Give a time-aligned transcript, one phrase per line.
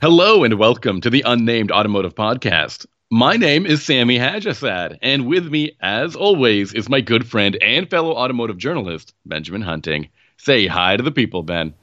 [0.00, 2.86] Hello and welcome to the Unnamed Automotive Podcast.
[3.10, 7.90] My name is Sami Haj-Assaad, and with me, as always, is my good friend and
[7.90, 10.08] fellow automotive journalist, Benjamin Hunting.
[10.36, 11.74] Say hi to the people, Ben.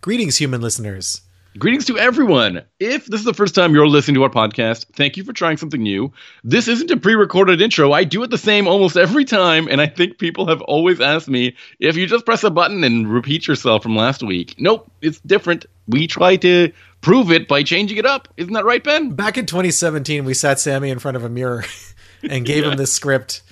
[0.00, 1.20] Greetings, human listeners.
[1.58, 2.62] Greetings to everyone.
[2.80, 5.56] If this is the first time you're listening to our podcast, thank you for trying
[5.56, 6.12] something new.
[6.42, 7.92] This isn't a pre recorded intro.
[7.92, 11.28] I do it the same almost every time, and I think people have always asked
[11.28, 14.56] me if you just press a button and repeat yourself from last week.
[14.58, 15.66] Nope, it's different.
[15.88, 18.28] We try to prove it by changing it up.
[18.36, 19.10] Isn't that right, Ben?
[19.10, 21.64] Back in 2017, we sat Sami in front of a mirror
[22.22, 22.72] and gave yeah.
[22.72, 23.42] him this script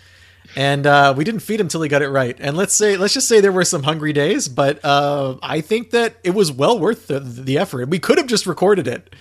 [0.56, 2.36] and uh, we didn't feed him till he got it right.
[2.40, 5.90] And let's say, let's just say there were some hungry days, but uh, I think
[5.90, 7.88] that it was well worth the, the effort.
[7.88, 9.14] We could have just recorded it,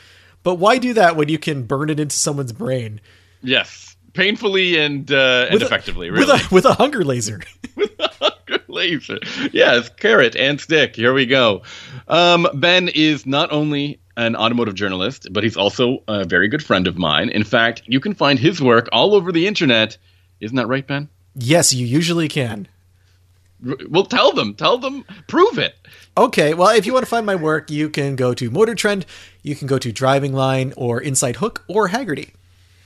[0.43, 3.01] but why do that when you can burn it into someone's brain?
[3.41, 6.25] Yes, painfully and uh, and effectively, really.
[6.25, 7.41] With a, with a hunger laser.
[7.75, 9.19] with a hunger laser.
[9.51, 10.95] Yes, carrot and stick.
[10.95, 11.61] Here we go.
[12.07, 16.87] Um, ben is not only an automotive journalist, but he's also a very good friend
[16.87, 17.29] of mine.
[17.29, 19.97] In fact, you can find his work all over the internet.
[20.41, 21.07] Isn't that right, Ben?
[21.35, 22.67] Yes, you usually can.
[23.89, 24.55] Well, tell them.
[24.55, 25.05] Tell them.
[25.27, 25.75] Prove it.
[26.17, 26.53] Okay.
[26.53, 29.05] Well, if you want to find my work, you can go to Motor Trend,
[29.43, 32.31] you can go to Driving Line or Inside Hook or Hagerty.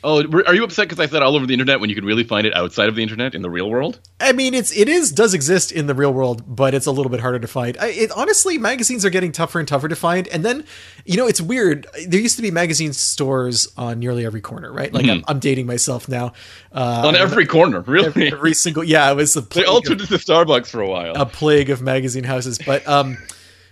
[0.04, 2.24] Oh, are you upset because I said all over the internet when you can really
[2.24, 4.00] find it outside of the internet in the real world?
[4.20, 7.12] I mean, it's it is does exist in the real world, but it's a little
[7.12, 7.78] bit harder to find.
[7.78, 10.28] I, it, honestly, magazines are getting tougher and tougher to find.
[10.30, 10.66] And then,
[11.06, 11.86] you know, it's weird.
[12.08, 14.92] There used to be magazine stores on nearly every corner, right?
[14.92, 15.24] Like mm-hmm.
[15.28, 16.34] I'm, I'm, dating myself now.
[16.72, 18.08] Uh, on every corner, really?
[18.08, 19.12] Every, every single, yeah.
[19.12, 21.14] It was a they all turned into Starbucks for a while.
[21.16, 23.18] A plague of magazine houses, but um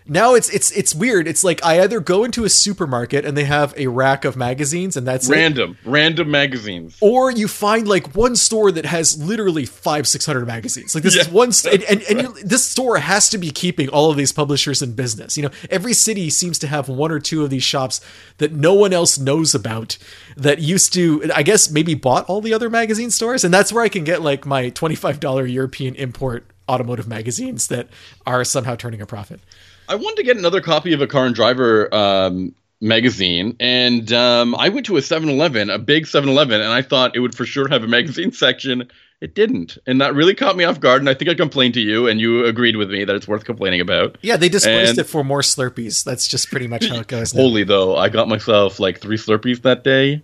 [0.05, 1.27] now it's it's it's weird.
[1.27, 4.97] It's like I either go into a supermarket and they have a rack of magazines
[4.97, 9.65] and that's random, it, random magazines, or you find like one store that has literally
[9.65, 10.95] five six hundred magazines.
[10.95, 11.21] Like this yeah.
[11.21, 14.31] is one, st- and and, and this store has to be keeping all of these
[14.31, 15.37] publishers in business.
[15.37, 18.01] You know, every city seems to have one or two of these shops
[18.37, 19.97] that no one else knows about
[20.35, 23.83] that used to, I guess, maybe bought all the other magazine stores, and that's where
[23.83, 27.89] I can get like my twenty five dollar European import automotive magazines that
[28.25, 29.41] are somehow turning a profit.
[29.89, 34.53] I wanted to get another copy of a car and driver um, magazine, and um,
[34.53, 37.67] I went to a 7-Eleven, a big 7-Eleven, and I thought it would for sure
[37.67, 38.87] have a magazine section.
[39.19, 41.01] It didn't, and that really caught me off guard.
[41.01, 43.45] And I think I complained to you, and you agreed with me that it's worth
[43.45, 44.17] complaining about.
[44.21, 46.03] Yeah, they displaced and, it for more Slurpees.
[46.05, 47.33] That's just pretty much how it goes.
[47.33, 47.41] Now.
[47.41, 50.21] Holy though, I got myself like three Slurpees that day.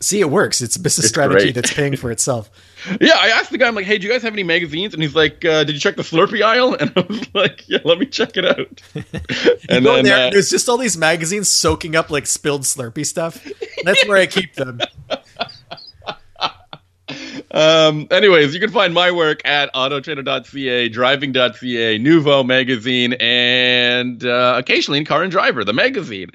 [0.00, 0.62] See, it works.
[0.62, 1.54] It's a business it's strategy great.
[1.54, 2.50] that's paying for itself.
[3.00, 4.94] yeah, I asked the guy, I'm like, hey, do you guys have any magazines?
[4.94, 6.76] And he's like, uh, did you check the Slurpee aisle?
[6.84, 8.82] And I was like, yeah, let me check it out.
[9.68, 13.46] and then there, uh, there's just all these magazines soaking up like spilled Slurpee stuff.
[13.84, 14.80] That's where I keep them.
[17.52, 24.98] um, anyways, you can find my work at autotrader.ca, driving.ca, Nuvo magazine, and uh, occasionally
[24.98, 26.30] in Car and Driver, the magazine.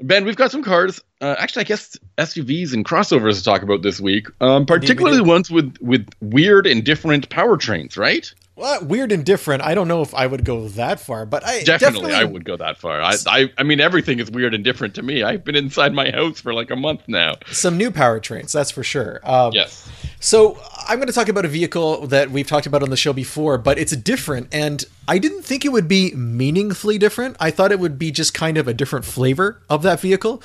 [0.00, 1.00] Ben, we've got some cars.
[1.20, 4.28] Uh, actually, I guess SUVs and crossovers to talk about this week.
[4.40, 8.32] Um, particularly ones with with weird and different powertrains, right?
[8.58, 9.62] Well, weird and different.
[9.62, 12.44] I don't know if I would go that far, but I definitely, definitely I would
[12.44, 13.00] go that far.
[13.00, 15.22] I, I, I mean, everything is weird and different to me.
[15.22, 17.34] I've been inside my house for like a month now.
[17.52, 19.20] Some new powertrains, that's for sure.
[19.22, 19.88] Um, yes.
[20.20, 20.58] So
[20.88, 23.56] I'm going to talk about a vehicle that we've talked about on the show before,
[23.56, 27.36] but it's different, and I didn't think it would be meaningfully different.
[27.38, 30.42] I thought it would be just kind of a different flavor of that vehicle,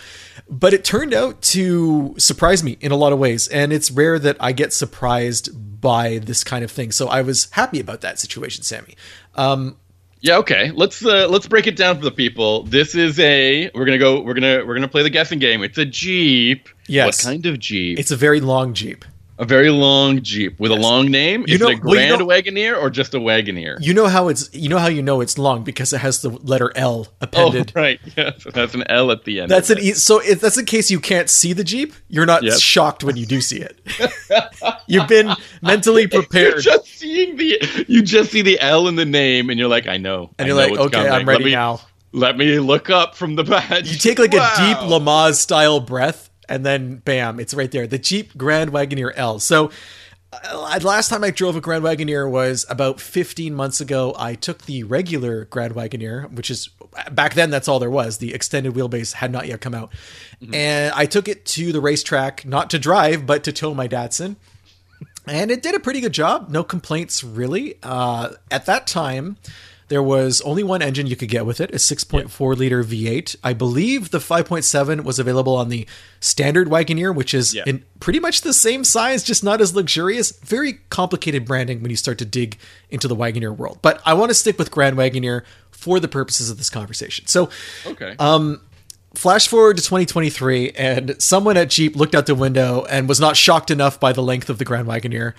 [0.48, 4.20] but it turned out to surprise me in a lot of ways, and it's rare
[4.20, 5.50] that I get surprised
[5.82, 6.92] by this kind of thing.
[6.92, 8.96] So I was happy about that situation, Sami.
[9.36, 9.78] Um,
[10.22, 10.72] yeah, okay.
[10.72, 12.64] Let's uh, let's break it down for the people.
[12.64, 15.62] This is a we're gonna go we're gonna we're gonna play the guessing game.
[15.64, 16.70] It's a Jeep.
[16.88, 17.06] Yes.
[17.26, 18.00] What kind of Jeep?
[18.00, 19.04] It's a very long Jeep.
[19.40, 20.80] A very long Jeep with yes.
[20.80, 21.44] a long name.
[21.48, 23.78] You Is know, it a Grand well, you know, Wagoneer or just a Wagoneer?
[23.82, 26.30] You know how it's you know how you know it's long because it has the
[26.30, 27.72] letter L appended.
[27.76, 28.00] Oh, right.
[28.16, 29.50] Yes, it has an L at the end.
[29.50, 32.44] That's an e- so if that's in case you can't see the Jeep, you're not
[32.44, 32.60] yep.
[32.60, 33.80] shocked when you do see it.
[34.88, 35.34] You've been
[35.64, 36.54] mentally prepared.
[36.54, 39.88] You're just seeing the you just see the L in the name and you're like,
[39.88, 40.32] I know.
[40.38, 41.12] And you're like, okay, coming.
[41.12, 41.82] I'm ready let me, now.
[42.12, 43.92] Let me look up from the badge.
[43.92, 44.54] You take like wow.
[44.54, 47.88] a deep Lamaze style breath and then bam, it's right there.
[47.88, 49.40] The Jeep Grand Wagoneer L.
[49.40, 49.72] So
[50.32, 54.16] uh, last time I drove a Grand Wagoneer was about 15 months ago.
[54.18, 56.70] I took the regular Grand Wagoneer, which is
[57.12, 58.18] back then that's all there was.
[58.18, 59.92] The extended wheelbase had not yet come out.
[60.42, 60.54] Mm-hmm.
[60.54, 64.36] And I took it to the racetrack, not to drive, but to tow my Datsun.
[65.26, 66.50] And it did a pretty good job.
[66.50, 67.76] No complaints, really.
[67.82, 69.38] Uh, at that time,
[69.94, 73.36] there was only one engine you could get with it, a 6.4 liter V8.
[73.44, 75.86] I believe the 5.7 was available on the
[76.20, 80.32] standard Wagoneer, which is in pretty much the same size, just not as luxurious.
[80.40, 82.58] Very complicated branding when you start to dig
[82.90, 83.78] into the Wagoneer world.
[83.84, 87.28] But I want to stick with Grand Wagoneer for the purposes of this conversation.
[87.28, 87.52] So,
[87.86, 88.16] okay.
[88.18, 88.62] Um,
[89.14, 93.38] flash forward to 2023, and someone at Jeep looked out the window and was not
[93.38, 95.34] shocked enough by the length of the Grand Wagoneer.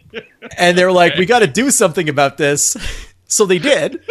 [0.56, 2.74] and they were like, we got to do something about this.
[3.28, 4.02] So they did.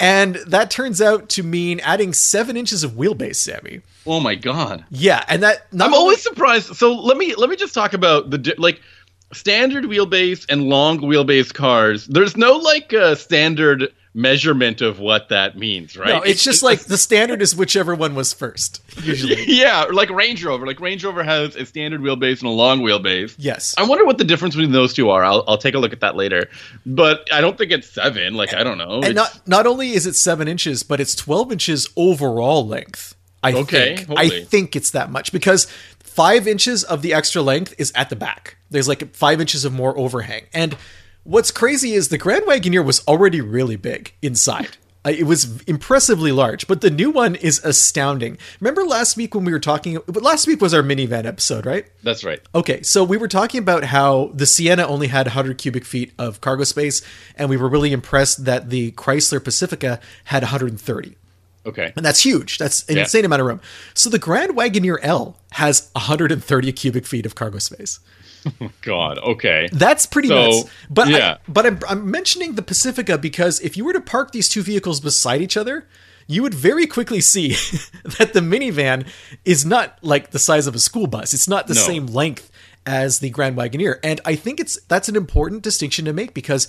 [0.00, 3.82] and that turns out to mean adding seven inches of wheelbase, Sami.
[4.06, 4.84] Oh my god.
[4.90, 6.74] Yeah, and that I'm always surprised.
[6.76, 8.80] So let me let me just talk about the like
[9.32, 12.06] standard wheelbase and long wheelbase cars.
[12.06, 16.08] There's no like uh, standard measurement of what that means, right?
[16.08, 19.44] No, it's, just like the standard is whichever one was first, usually.
[19.46, 20.66] yeah, like Range Rover.
[20.66, 23.34] Like Range Rover has a standard wheelbase and a long wheelbase.
[23.38, 23.74] Yes.
[23.76, 25.22] I wonder what the difference between those two are.
[25.22, 26.48] I'll, I'll take a look at that later.
[26.86, 28.34] But I don't think it's seven.
[28.34, 28.96] Like I don't know.
[29.02, 33.14] And It's- not not only is it seven inches, but it's twelve inches overall length.
[33.42, 34.18] I Okay, think.
[34.18, 35.66] I think it's that much because
[36.00, 38.56] five inches of the extra length is at the back.
[38.70, 40.46] There's like five inches of more overhang.
[40.54, 40.74] And
[41.26, 44.76] what's crazy is the Grand Wagoneer was already really big inside.
[45.04, 48.38] Uh, It was impressively large, but the new one is astounding.
[48.60, 49.98] Remember last week when we were talking?
[50.06, 51.86] But last week was our minivan episode, right?
[52.02, 52.40] that's right.
[52.54, 56.40] Okay, so we were talking about how the Sienna only had 100 cubic feet of
[56.40, 57.02] cargo space,
[57.36, 61.16] and we were really impressed that the Chrysler Pacifica had 130.
[61.66, 61.92] Okay.
[61.96, 62.58] And that's huge.
[62.58, 63.02] That's an Yeah.
[63.02, 63.60] insane amount of room.
[63.94, 67.98] So the Grand Wagoneer L has 130 cubic feet of cargo space.
[68.82, 69.18] God.
[69.18, 69.68] Okay.
[69.72, 70.70] That's pretty So, nuts.
[70.90, 71.32] But yeah.
[71.34, 74.62] I, but I'm, I'm mentioning the Pacifica because if you were to park these two
[74.62, 75.86] vehicles beside each other,
[76.26, 77.50] you would very quickly see
[78.18, 79.06] that the minivan
[79.44, 81.32] is not like the size of a school bus.
[81.34, 81.80] It's not the No.
[81.80, 82.50] same length
[82.84, 86.68] as the Grand Wagoneer, and I think it's that's an important distinction to make because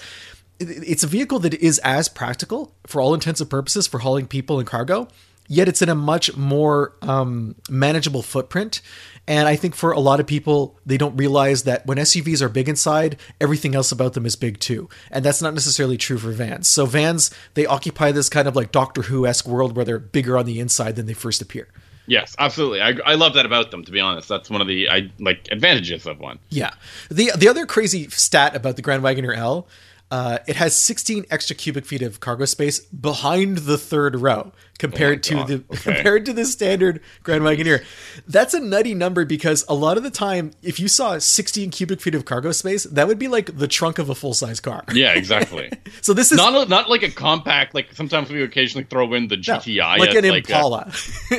[0.59, 4.57] it's a vehicle that is as practical for all intents and purposes for hauling people
[4.57, 5.07] and cargo.
[5.47, 8.81] Yet it's in a much more um, manageable footprint,
[9.27, 12.50] and I think for a lot of people, they don't realize that when SUVs are
[12.50, 14.89] big inside, everything else about them is big too.
[15.12, 16.68] And that's not necessarily true for vans.
[16.68, 20.38] So vans, they occupy this kind of like Doctor Who esque world where they're bigger
[20.38, 21.68] on the inside than they first appear.
[22.07, 22.81] Yes, absolutely.
[22.81, 23.83] I, I love that about them.
[23.83, 26.39] To be honest, that's one of the I like advantages of one.
[26.50, 26.71] Yeah.
[27.12, 29.68] The the other crazy stat about the Grand Wagoneer L,
[30.09, 35.21] uh, it has 16 extra cubic feet of cargo space behind the third row compared
[35.24, 35.48] to Oh God.
[35.48, 35.77] the Okay.
[35.83, 37.83] compared to the standard Grand Wagoneer.
[38.27, 42.00] That's a nutty number because a lot of the time, if you saw 16 cubic
[42.00, 44.83] feet of cargo space, that would be like the trunk of a full size car.
[44.94, 45.71] Yeah, exactly.
[46.01, 47.74] So this is not a, not like a compact.
[47.74, 50.92] Like sometimes we occasionally throw in the no, GTI, like as an a- Impala.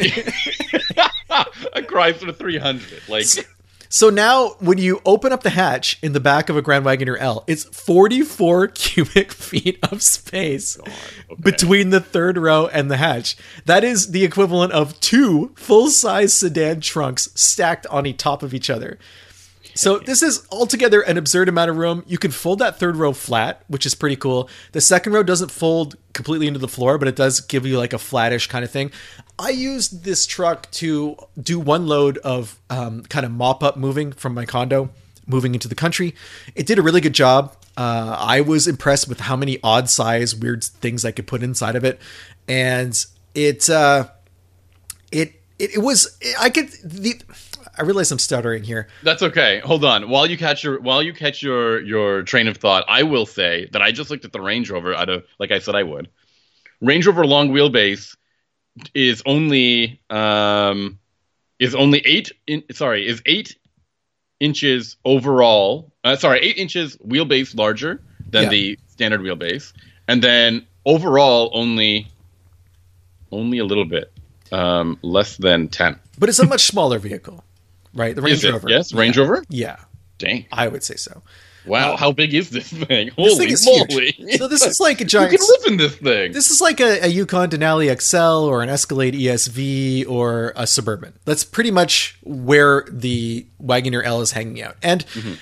[1.73, 3.03] a Chrysler 300.
[3.09, 3.25] Like
[3.89, 7.17] So now, when you open up the hatch in the back of a Grand Wagoneer
[7.19, 10.77] L, it's 44 cubic feet of space
[11.41, 13.37] between the third row and the hatch.
[13.65, 18.69] That is the equivalent of two full size sedan trunks stacked on top of each
[18.71, 18.99] other.
[19.79, 22.03] So this is altogether an absurd amount of room.
[22.09, 24.51] You can fold that third row flat, which is pretty cool.
[24.73, 27.93] The second row doesn't fold completely into the floor, but it does give you like
[27.93, 28.91] a flattish kind of thing.
[29.39, 34.11] I used this truck to do one load of um, kind of mop up moving
[34.11, 34.91] from my condo,
[35.29, 36.13] moving into the country.
[36.57, 37.55] It did a really good job.
[37.77, 41.77] Uh, I was impressed with how many odd size, weird things I could put inside
[41.77, 42.01] of it,
[42.49, 44.09] and it uh,
[45.13, 47.23] it it, it was I could the.
[47.79, 48.89] I realize I'm stuttering here.
[49.03, 49.61] That's okay.
[49.61, 50.09] Hold on.
[50.09, 53.69] While you catch your while you catch your your train of thought, I will say
[53.73, 56.09] that I just looked at the Range Rover out of like I said I would.
[56.81, 58.17] Range Rover long wheelbase
[58.95, 60.99] is only um
[61.59, 63.57] is only eight in, sorry is eight
[64.41, 65.93] inches overall.
[66.05, 68.49] Uh, sorry, eight inches wheelbase larger than Yeah.
[68.51, 69.73] the standard wheelbase,
[70.07, 72.07] and then overall only
[73.33, 74.13] only a little bit
[74.53, 75.99] um less than ten.
[76.19, 77.45] But it's a much smaller vehicle,
[77.95, 78.15] right?
[78.15, 78.45] The Range?
[78.45, 78.69] Rover.
[78.69, 79.45] Yes, Range Rover.
[79.49, 79.77] Yeah,
[80.19, 80.47] Dang.
[80.53, 81.23] I would say so.
[81.67, 83.07] Wow, uh, how big is this thing?
[83.07, 84.13] This Holy thing is moly!
[84.13, 84.39] huge.
[84.39, 85.33] So this is like a giant.
[85.33, 86.33] you can live in this thing.
[86.33, 91.19] This is like a, a Yukon Denali XL or an Escalade ESV or a Suburban.
[91.25, 94.77] That's pretty much where the Wagoneer L is hanging out.
[94.83, 95.35] And mm-hmm.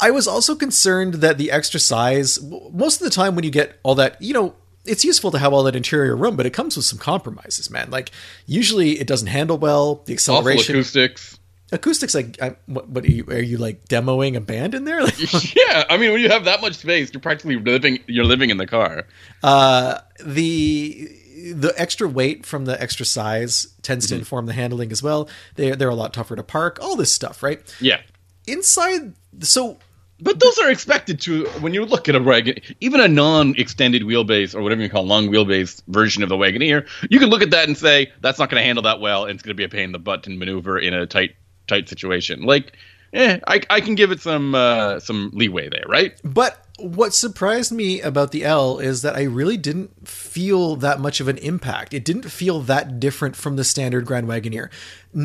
[0.00, 3.78] I was also concerned that the extra size, most of the time when you get
[3.82, 6.76] all that, you know, it's useful to have all that interior room, but it comes
[6.76, 7.90] with some compromises, man.
[7.90, 8.10] Like
[8.46, 9.96] usually it doesn't handle well.
[9.96, 11.38] The Awful acceleration, acoustics.
[11.72, 12.14] Acoustics.
[12.14, 13.24] Like, I, what, what are you?
[13.28, 15.02] Are you like demoing a band in there?
[15.02, 15.18] Like,
[15.54, 17.98] yeah, I mean, when you have that much space, you're practically living.
[18.06, 19.06] You're living in the car.
[19.42, 21.10] Uh, the
[21.54, 25.28] the extra weight from the extra size tends to inform the handling as well.
[25.54, 26.78] they're they're a lot tougher to park.
[26.80, 27.60] All this stuff, right?
[27.80, 28.00] Yeah,
[28.46, 29.78] Inside, so
[30.20, 31.46] but those are expected to.
[31.60, 35.28] When you look at a wagon, even a non-extended wheelbase or whatever you call long
[35.28, 38.60] wheelbase version of the Wagoneer, you can look at that and say that's not going
[38.60, 40.30] to handle that well, and it's going to be a pain in the butt to
[40.30, 41.36] maneuver in a tight
[41.68, 42.42] tight situation.
[42.42, 42.72] Like
[43.12, 46.18] eh, I, I can give it some uh, some leeway there, right?
[46.24, 51.20] But what surprised me about the L is that I really didn't feel that much
[51.20, 51.92] of an impact.
[51.92, 54.70] It didn't feel that different from the standard Grand Wagoneer.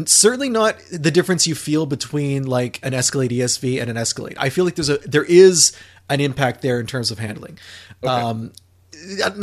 [0.08, 4.36] Certainly not the difference you feel between like an Escalade ESV and an Escalade.
[4.40, 5.74] I feel like there's a there is
[6.10, 7.60] an impact there in terms of handling.
[8.04, 8.52] Um,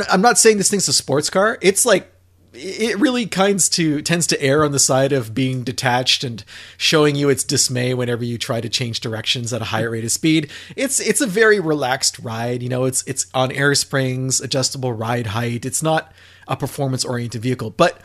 [0.09, 1.57] I'm not saying this thing's a sports car.
[1.61, 2.10] It's like
[2.53, 6.43] it really kinds to tends to err on the side of being detached and
[6.77, 10.11] showing you its dismay whenever you try to change directions at a higher rate of
[10.11, 10.51] speed.
[10.75, 15.27] It's it's a very relaxed ride, you know, it's it's on air springs, adjustable ride
[15.27, 15.65] height.
[15.65, 16.11] It's not
[16.47, 18.01] a performance oriented vehicle, but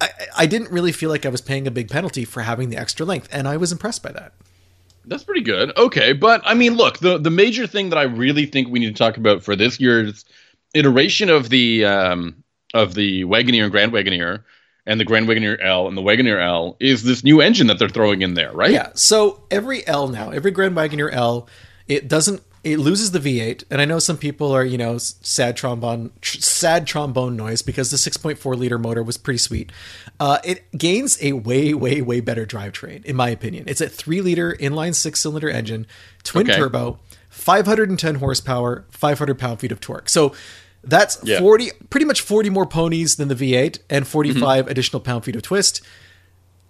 [0.00, 0.08] I,
[0.38, 3.04] I didn't really feel like I was paying a big penalty for having the extra
[3.04, 4.32] length, and I was impressed by that.
[5.04, 5.76] That's pretty good.
[5.76, 8.96] Okay, but I mean, look, the the major thing that I really think we need
[8.96, 10.24] to talk about for this year's
[10.74, 12.41] iteration of the um,
[12.74, 14.42] of the Wagoneer and Grand Wagoneer
[14.86, 17.88] and the Grand Wagoneer L and the Wagoneer L is this new engine that they're
[17.88, 18.70] throwing in there, right?
[18.72, 18.90] Yeah.
[18.94, 21.48] So every L now, every Grand Wagoneer L,
[21.86, 25.56] it doesn't it loses the V8, and I know some people are you know sad
[25.56, 29.72] trombone tr- sad trombone noise because the 6.4 liter motor was pretty sweet.
[30.20, 33.64] Uh, it gains a way way way better drivetrain in my opinion.
[33.66, 35.86] It's a three liter inline six cylinder engine,
[36.22, 36.56] twin Okay.
[36.58, 37.00] turbo,
[37.30, 40.08] 510 horsepower, 500 pound feet of torque.
[40.08, 40.32] So.
[40.84, 41.38] That's Yeah.
[41.38, 45.42] 40, pretty much 40 more ponies than the V8 and 45 additional pound feet of
[45.42, 45.80] twist.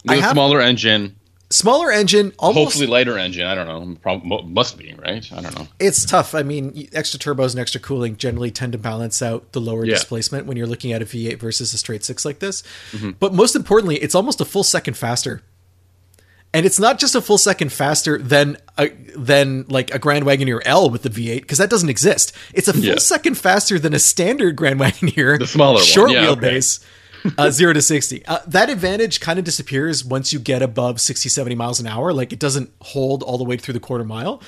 [0.05, 1.17] With I a have- smaller engine,
[1.51, 3.45] Smaller engine, almost hopefully lighter engine.
[3.47, 3.95] I don't know.
[4.01, 5.23] Prob- mo- must be right.
[5.37, 5.69] I don't know.
[5.79, 6.35] it's tough.
[6.35, 9.93] I mean, extra turbos and extra cooling generally tend to balance out the lower Yeah.
[9.97, 12.63] displacement when you're looking at a V8 versus a straight six like this.
[12.93, 13.11] Mm-hmm.
[13.21, 15.43] But most importantly, it's almost a full second faster.
[16.55, 20.61] And it's not just a full second faster than a, than like a Grand Wagoneer
[20.67, 22.33] L with the V8 because that doesn't exist.
[22.53, 22.99] It's a full Yeah.
[22.99, 26.59] second faster than a standard Grand Wagoneer, The smaller short Yeah, okay.
[26.59, 26.85] wheelbase.
[27.39, 28.27] uh, zero to 60.
[28.27, 32.13] Uh, that advantage kind of disappears once you get above 60, 70 miles an hour.
[32.13, 34.43] Like it doesn't hold all the way through the quarter mile,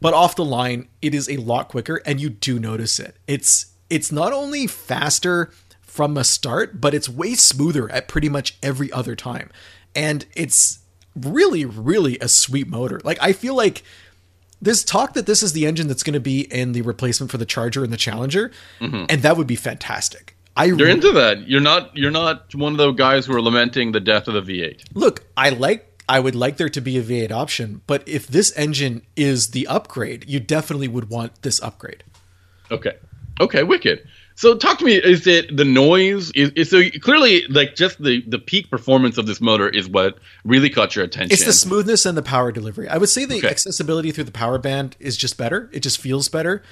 [0.00, 3.16] but off the line, it is a lot quicker and you do notice it.
[3.26, 5.50] It's, it's not only faster
[5.82, 9.50] from a start, but it's way smoother at pretty much every other time.
[9.94, 10.78] And it's
[11.14, 13.00] really, really a sweet motor.
[13.04, 13.82] Like I feel like
[14.62, 17.38] there's talk that this is the engine that's going to be in the replacement for
[17.38, 18.50] the Charger and the Challenger,
[18.80, 19.06] mm-hmm.
[19.08, 20.36] and that would be fantastic.
[20.56, 21.48] I You're into that.
[21.48, 21.96] You're not.
[21.96, 24.82] You're not one of those guys who are lamenting the death of the V8.
[24.94, 28.52] look, I like I would like there to be a V8 option, but if this
[28.56, 32.02] engine is the upgrade, you definitely would want this upgrade.
[32.70, 32.96] Okay.
[33.40, 33.62] Okay.
[33.62, 34.06] Wicked.
[34.40, 34.94] So talk to me.
[34.94, 36.30] Is it the noise?
[36.30, 40.16] Is, is so clearly like just the the peak performance of this motor is what
[40.46, 41.30] really caught your attention?
[41.34, 42.88] It's the smoothness and the power delivery.
[42.88, 43.48] I would say the Okay.
[43.50, 45.68] accessibility through the power band is just better.
[45.74, 46.62] It just feels better.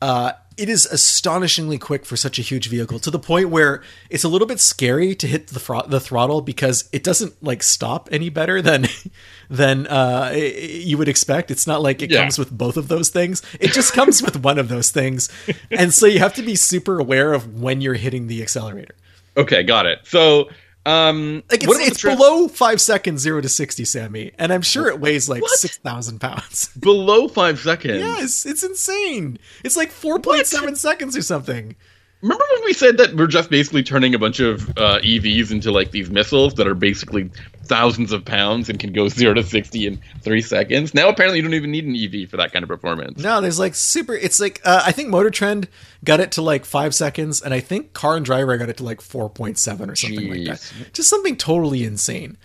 [0.00, 4.24] Uh, it is astonishingly quick for such a huge vehicle to the point where it's
[4.24, 8.08] a little bit scary to hit the fro- the throttle because it doesn't like stop
[8.12, 8.86] any better than
[9.50, 11.50] than uh, you would expect.
[11.50, 12.20] It's not like it Yeah.
[12.22, 13.42] comes with both of those things.
[13.60, 15.28] It just comes with one of those things,
[15.70, 18.94] and so you have to be super aware of when you're hitting the accelerator.
[19.36, 19.62] okay.
[19.62, 20.00] Got it.
[20.04, 20.50] So
[20.84, 24.88] um, Like it's, it's tra- below five seconds, zero to sixty, Sami, and I'm sure
[24.88, 25.58] it weighs like What?
[25.58, 26.68] six thousand pounds.
[26.78, 27.98] below five seconds.
[28.00, 29.38] yes, it's insane.
[29.64, 31.76] It's like four point seven seconds or something.
[32.22, 35.72] Remember when we said that we're just basically turning a bunch of uh, EVs into
[35.72, 37.28] like these missiles that are basically
[37.64, 40.94] thousands of pounds and can go zero to sixty in three seconds?
[40.94, 43.18] Now apparently you don't even need an EV for that kind of performance.
[43.20, 44.14] No, there's like super.
[44.14, 45.68] It's like uh, I think Motor Trend
[46.04, 48.84] got it to like five seconds, and I think Car and Driver got it to
[48.84, 50.72] like four point seven or something like that.
[50.92, 52.38] Just something totally insane.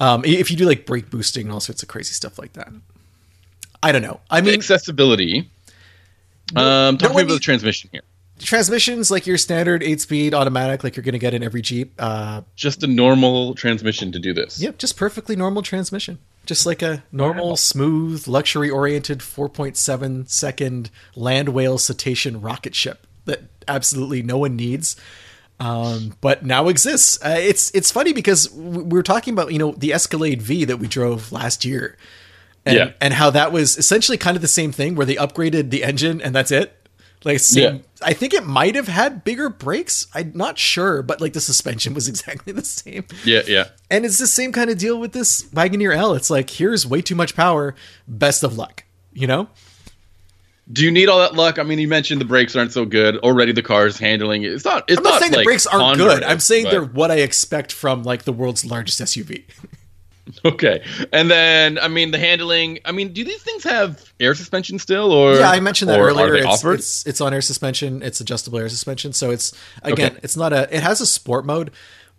[0.00, 2.72] Um, if you do like brake boosting and all sorts of crazy stuff like that.
[3.82, 4.20] I don't know.
[4.30, 5.50] I mean, Accessibility.
[6.56, 8.02] Um, talk to me one about the transmission here.
[8.40, 11.92] Transmissions like your standard eight speed automatic, like you're going to get in every Jeep.
[11.98, 14.60] Uh, Just a normal transmission to do this.
[14.60, 16.18] Yep, just perfectly normal transmission.
[16.46, 23.42] Just like a normal, smooth, luxury oriented 4.7 second land whale cetacean rocket ship that
[23.68, 24.96] absolutely no one needs.
[25.60, 27.18] Um, but now exists.
[27.22, 30.78] Uh, it's it's funny because we were talking about you know the Escalade V that
[30.78, 31.98] we drove last year,
[32.64, 32.92] and, Yeah.
[32.98, 36.22] and how that was essentially kind of the same thing where they upgraded the engine
[36.22, 36.74] and that's it.
[37.24, 37.80] Like same, Yeah.
[38.02, 40.06] I think it might have had bigger brakes.
[40.14, 43.04] I'm not sure, but like the suspension was exactly the same.
[43.24, 43.68] Yeah, yeah.
[43.90, 46.14] And it's the same kind of deal with this Wagoneer L.
[46.14, 47.74] It's like, here's way too much power.
[48.08, 48.84] Best of luck.
[49.12, 49.48] You know?
[50.72, 51.58] Do you need all that luck?
[51.58, 53.16] I mean, you mentioned the brakes aren't so good.
[53.18, 54.52] Already the car's handling it.
[54.52, 54.84] It's not.
[54.88, 56.22] It's I'm not, saying the brakes aren't good.
[56.22, 59.44] I'm saying but- they're what I expect from like the world's largest SUV.
[60.44, 60.84] okay.
[61.12, 62.78] And then, I mean, the handling.
[62.84, 66.34] I mean, do these things have air suspension still, or yeah, I mentioned that earlier.
[66.36, 68.02] It's, it's it's on air suspension.
[68.02, 69.12] It's adjustable air suspension.
[69.12, 70.20] So it's again, Okay.
[70.22, 70.74] it's not a.
[70.74, 71.70] It has a sport mode,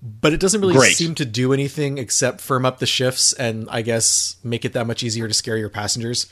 [0.02, 0.96] but it doesn't really Great.
[0.96, 4.88] seem to do anything except firm up the shifts and I guess make it that
[4.88, 6.28] much easier to scare your passengers.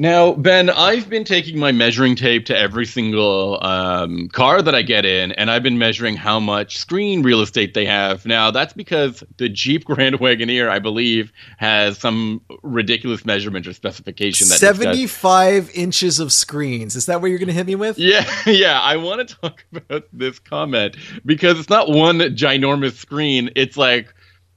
[0.00, 4.82] Now, Ben, I've been taking my measuring tape to every single um, car that I
[4.82, 8.24] get in, and I've been measuring how much screen real estate they have.
[8.24, 14.46] Now, that's because the Jeep Grand Wagoneer, I believe, has some ridiculous measurement or specification
[14.46, 16.94] that discuss- 75 inches of screens.
[16.94, 17.98] Is that what you're going to hit me with?
[18.08, 18.80] Yeah, yeah.
[18.80, 23.50] I want to talk about this comment because it's not one ginormous screen.
[23.56, 24.14] It's like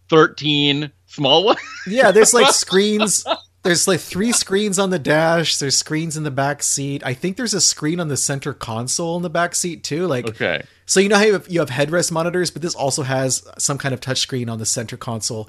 [0.09, 1.59] 13 small ones.
[1.87, 3.25] Yeah, there's like screens.
[3.63, 5.57] There's like three screens on the dash.
[5.57, 7.03] There's screens in the back seat.
[7.05, 10.07] I think there's a screen on the center console in the back seat too.
[10.07, 10.63] Like, Okay.
[10.87, 13.77] so you know how you have, you have headrest monitors, but this also has some
[13.77, 15.47] kind of touchscreen on the center console.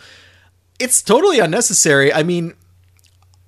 [0.78, 2.12] It's totally unnecessary.
[2.12, 2.54] I mean,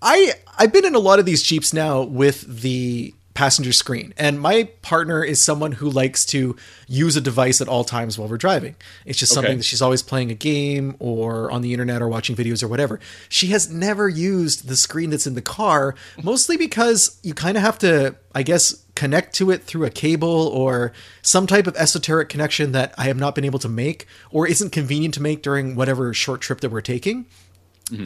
[0.00, 4.40] I I've been in a lot of these Jeeps now with the passenger screen, and
[4.40, 8.36] my partner is someone who likes to use a device at all times while we're
[8.36, 8.76] driving.
[9.04, 12.36] It's just something that she's always playing a game or on the internet or watching
[12.36, 13.00] videos or whatever.
[13.28, 17.62] She has never used the screen that's in the car, mostly because you kind of
[17.64, 22.28] have to, I guess, connect to it through a cable or some type of esoteric
[22.28, 25.74] connection that I have not been able to make or isn't convenient to make during
[25.74, 27.26] whatever short trip that we're taking.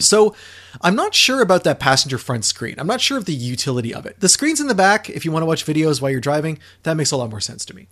[0.00, 0.35] So
[0.82, 2.75] I'm not sure about that passenger front screen.
[2.78, 4.18] I'm not sure of the utility of it.
[4.20, 6.58] The screen's in the back if you want to watch videos while you're driving.
[6.82, 7.87] That makes a lot more sense to me.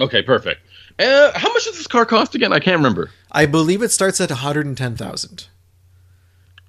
[0.00, 0.60] Okay, perfect.
[0.98, 2.52] Uh, how much does this car cost again?
[2.52, 3.10] I can't remember.
[3.30, 5.46] I believe it starts at 110,000.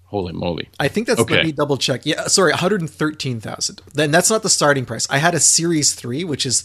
[0.06, 0.70] Holy moly.
[0.80, 1.36] I think that's Okay.
[1.36, 2.06] let me double check.
[2.06, 3.82] Yeah, sorry, 113,000.
[3.94, 5.08] Then that's not the starting price.
[5.10, 6.64] I had a Series 3, which is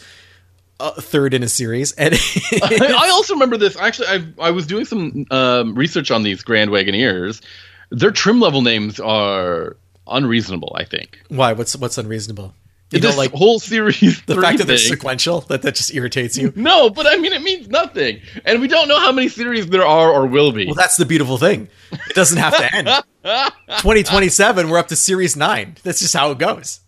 [0.81, 2.15] a third in a series and
[2.63, 3.77] I also remember this.
[3.77, 7.41] Actually, I I was doing some um, research on these Grand Wagoneers.
[7.93, 10.73] Their trim level names are unreasonable.
[10.75, 12.55] I think why what's what's unreasonable?
[12.91, 14.23] You this don't like whole series.
[14.27, 16.53] the fact that they're sequential that that just irritates you.
[16.57, 19.87] No, but I mean it means nothing, and we don't know how many series there
[19.87, 20.67] are or will be.
[20.67, 21.69] Well, that's the beautiful thing.
[21.93, 22.89] It doesn't have to end.
[23.69, 25.77] 2027, we're up to Series 9.
[25.83, 26.81] That's just how it goes.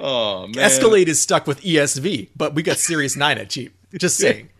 [0.00, 3.76] oh man, Escalade is stuck with ESV, but we got Series 9 at Jeep.
[3.98, 4.50] Just saying.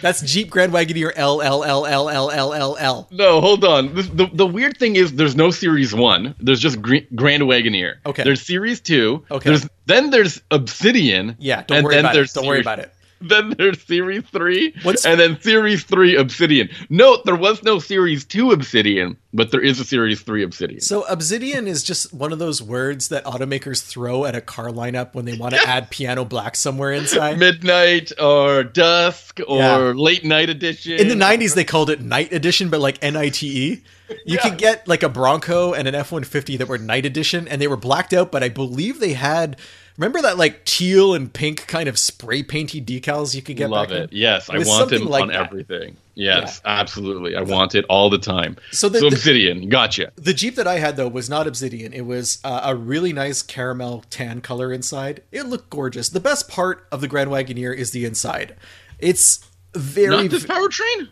[0.00, 3.08] That's Jeep Grand Wagoneer L L L L L L L L.
[3.10, 3.94] No, hold on.
[3.94, 6.34] This, the the weird thing is there's no series one.
[6.40, 7.96] There's just Gr- Grand Wagoneer.
[8.06, 8.22] Okay.
[8.24, 9.24] There's series two.
[9.30, 9.50] Okay.
[9.50, 11.36] There's then there's Obsidian.
[11.38, 12.30] Yeah, don't and worry then about it.
[12.34, 12.92] Don't worry about it.
[13.20, 14.74] Then there's series three.
[14.82, 16.68] What's- and then series three Obsidian.
[16.88, 20.80] Note there was no series two Obsidian, but there is a series three Obsidian.
[20.80, 25.14] So Obsidian is just one of those words that automakers throw at a car lineup
[25.14, 27.38] when they want to add piano black somewhere inside.
[27.38, 29.76] Midnight or dusk or Yeah.
[29.96, 30.92] late night edition.
[30.92, 33.82] In the 90s, they called it Night Edition, but like N I T E.
[34.24, 37.60] You could get like a Bronco and an F 150 that were Night Edition, and
[37.60, 39.56] they were blacked out, but I believe they had.
[39.98, 43.90] Remember that like teal and pink kind of spray painty decals you could get Love
[43.90, 43.94] it.
[43.94, 44.08] then?
[44.12, 45.46] Yes, I want them like on that.
[45.46, 45.96] everything.
[46.14, 47.36] Yes, absolutely.
[47.36, 48.56] I want it all the time.
[48.72, 50.12] So the- so the- Obsidian, gotcha.
[50.16, 51.92] The Jeep that I had though was not Obsidian.
[51.92, 55.22] It was uh, a really nice caramel tan color inside.
[55.32, 56.08] It looked gorgeous.
[56.08, 58.54] The best part of the Grand Wagoneer is the inside.
[59.00, 60.10] It's very.
[60.10, 61.08] Not this powertrain.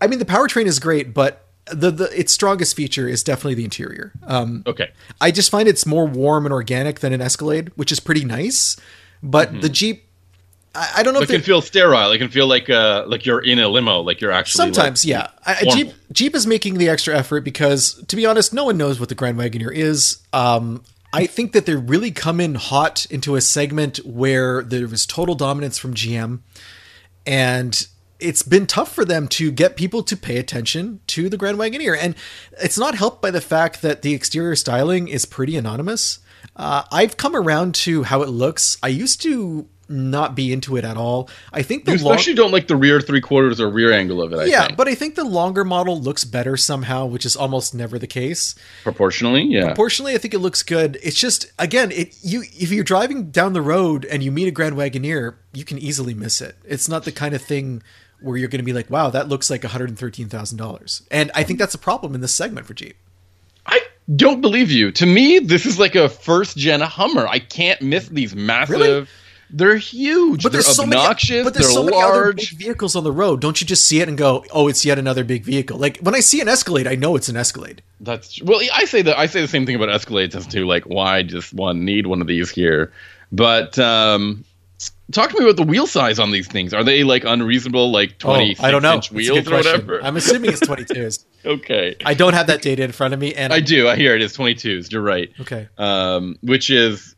[0.00, 3.64] I mean, the powertrain is great, but the, the its strongest feature is definitely the
[3.64, 4.12] interior.
[4.26, 4.90] Um, Okay.
[5.20, 8.76] I just find it's more warm and organic than an Escalade, which is pretty nice.
[9.22, 10.04] But the Jeep,
[10.74, 12.12] I, I don't know if It can feel sterile.
[12.12, 15.10] It can feel like uh like you're in a limo, like you're actually sometimes, like-
[15.10, 15.28] yeah.
[15.44, 19.00] I- Jeep Jeep is making the extra effort because, to be honest, no one knows
[19.00, 20.18] what the Grand Wagoneer is.
[20.32, 25.06] Um, I think that they really come in hot into a segment where there was
[25.06, 26.40] total dominance from GM,
[27.26, 27.86] and
[28.20, 31.96] it's been tough for them to get people to pay attention to the Grand Wagoneer.
[32.00, 32.14] And
[32.62, 36.20] it's not helped by the fact that the exterior styling is pretty anonymous.
[36.54, 38.78] Uh, I've come around to how it looks.
[38.82, 41.28] I used to not be into it at all.
[41.52, 44.20] I think the You long- especially don't like the rear three quarters or rear angle
[44.20, 44.36] of it.
[44.38, 44.76] I yeah, think.
[44.76, 48.56] but I think the longer model looks better somehow, which is almost never the case.
[48.82, 49.66] proportionally, yeah.
[49.66, 50.98] Proportionally, I think it looks good.
[51.04, 54.50] It's just again, it you if you're driving down the road and you meet a
[54.50, 56.56] Grand Wagoneer, you can easily miss it.
[56.64, 57.80] It's not the kind of thing
[58.20, 61.02] where you're going to be like, "Wow, that looks like one hundred thirteen thousand dollars."
[61.10, 62.96] And I think that's a problem in this segment for Jeep.
[63.66, 63.80] I
[64.14, 64.92] don't believe you.
[64.92, 67.26] To me, this is like a first gen Hummer.
[67.26, 68.78] I can't miss these massive.
[68.78, 69.06] Really?
[69.48, 70.42] They're huge.
[70.42, 71.30] But they're there's so obnoxious.
[71.30, 73.40] many, but there's so many other big vehicles on the road.
[73.40, 75.78] Don't you just see it and go, "Oh, it's yet another big vehicle"?
[75.78, 77.82] Like when I see an Escalade, I know it's an Escalade.
[78.00, 78.60] That's well.
[78.74, 79.16] I say that.
[79.16, 82.20] I say the same thing about Escalades as to like why just one need one
[82.20, 82.92] of these here.
[83.30, 84.44] But um,
[85.12, 86.74] talk to me about the wheel size on these things.
[86.74, 88.94] Are they like unreasonable, like twenty oh, I don't know.
[88.94, 90.02] inch wheels or whatever?
[90.02, 91.24] I'm assuming it's 22s.
[91.44, 93.88] okay, I don't have that data in front of me, and I do.
[93.88, 94.90] I hear it is twenty twos.
[94.90, 95.30] You're right.
[95.40, 95.68] okay.
[95.78, 97.14] Um, which is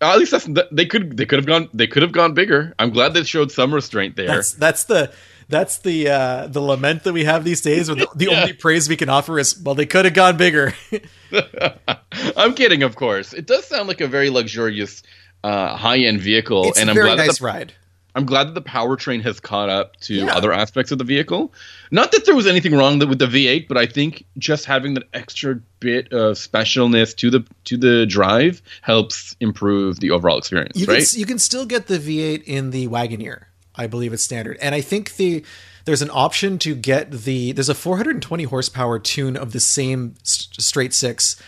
[0.00, 2.74] at least that's they could they could have gone they could have gone bigger.
[2.78, 4.28] I'm glad they showed some restraint there.
[4.28, 5.12] That's that's the
[5.50, 7.88] That's the uh, the lament that we have these days.
[7.88, 8.40] Or the, the yeah.
[8.42, 10.74] only praise we can offer is, well, they could have gone bigger.
[12.36, 13.32] I'm kidding, of course.
[13.32, 15.02] It does sound like a very luxurious,
[15.44, 17.72] uh, high end vehicle, it's and a I'm very glad nice the, ride.
[18.14, 20.34] I'm glad that the powertrain has caught up to Yeah.
[20.34, 21.52] other aspects of the vehicle.
[21.92, 25.04] Not that there was anything wrong with the V8, but I think just having that
[25.14, 30.86] extra bit of specialness to the to the drive helps improve the overall experience, You
[30.86, 31.02] can right?
[31.02, 33.42] s- you can still get the V8 in the Wagoneer.
[33.76, 35.44] I believe it's standard, and I think the
[35.84, 40.92] there's an option to get the there's a 420 horsepower tune of the same straight
[40.92, 41.40] six.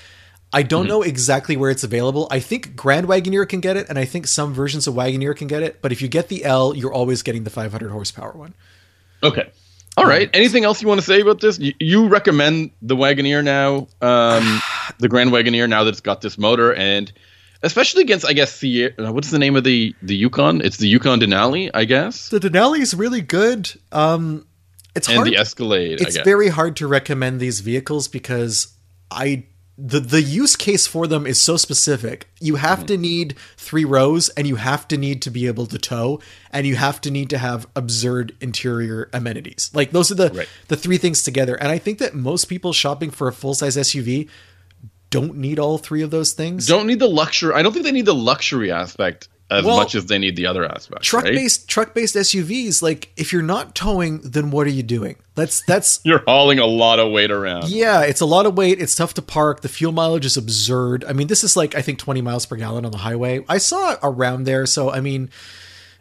[0.52, 2.26] I don't know exactly where it's available.
[2.30, 5.46] I think Grand Wagoneer can get it, and I think some versions of Wagoneer can
[5.46, 5.80] get it.
[5.80, 8.54] But if you get the L, you're always getting the 500 horsepower one.
[9.22, 9.50] Okay.
[9.96, 10.30] All right.
[10.32, 11.58] Anything else you want to say about this?
[11.58, 14.60] You, you recommend the Wagoneer now, um,
[14.98, 17.12] the Grand Wagoneer now that it's got this motor, and
[17.62, 20.62] especially against, I guess, the uh, what's the name of the the Yukon?
[20.62, 23.70] It's the Yukon Denali, I guess, The Denali is really good.
[23.92, 24.46] Um,
[24.94, 25.28] it's and hard.
[25.28, 26.00] the Escalade.
[26.00, 28.72] I it's very hard to recommend these vehicles because
[29.10, 29.44] I
[29.82, 32.28] the the use case for them is so specific.
[32.38, 33.02] You have to hmm.
[33.02, 36.20] need three rows and you have to need to be able to tow
[36.52, 39.70] and you have to need to have absurd interior amenities.
[39.72, 40.48] Like those are the Right.
[40.68, 41.54] the three things together.
[41.54, 44.28] And I think that most people shopping for a full-size SUV
[45.08, 46.66] don't need all three of those things.
[46.66, 47.54] don't need the luxury.
[47.54, 50.46] I don't think they need the luxury aspect as Well, much as they need the
[50.46, 51.06] other aspects.
[51.06, 51.34] truck right?
[51.34, 55.16] based truck based SUVs like if you're not towing then what are you doing?
[55.34, 57.68] That's that's You're hauling a lot of weight around.
[57.68, 58.80] Yeah, it's a lot of weight.
[58.80, 59.60] It's tough to park.
[59.62, 61.04] The fuel mileage is absurd.
[61.08, 63.44] I mean, this is like I think 20 miles per gallon on the highway.
[63.48, 65.30] I saw it around there, so I mean,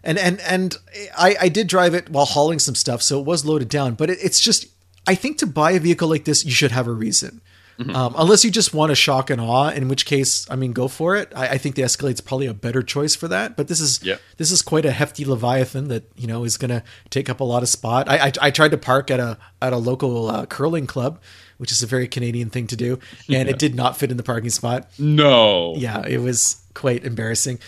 [0.03, 0.75] and and and
[1.17, 3.93] I I did drive it while hauling some stuff, so it was loaded down.
[3.95, 4.67] But it, it's just
[5.07, 7.41] I think to buy a vehicle like this, you should have a reason.
[7.79, 10.89] Um, unless you just want a shock and awe, in which case, I mean, go
[10.89, 11.31] for it.
[11.35, 13.55] I, I think the Escalade's probably a better choice for that.
[13.55, 14.17] But this is Yeah.
[14.37, 17.43] this is quite a hefty Leviathan that you know is going to take up a
[17.45, 18.09] lot of spot.
[18.09, 21.21] I, I I tried to park at a at a local uh, curling club,
[21.57, 24.23] which is a very Canadian thing to do, and it did not fit in the
[24.23, 24.89] parking spot.
[24.99, 25.75] No.
[25.77, 27.59] Yeah, it was quite embarrassing.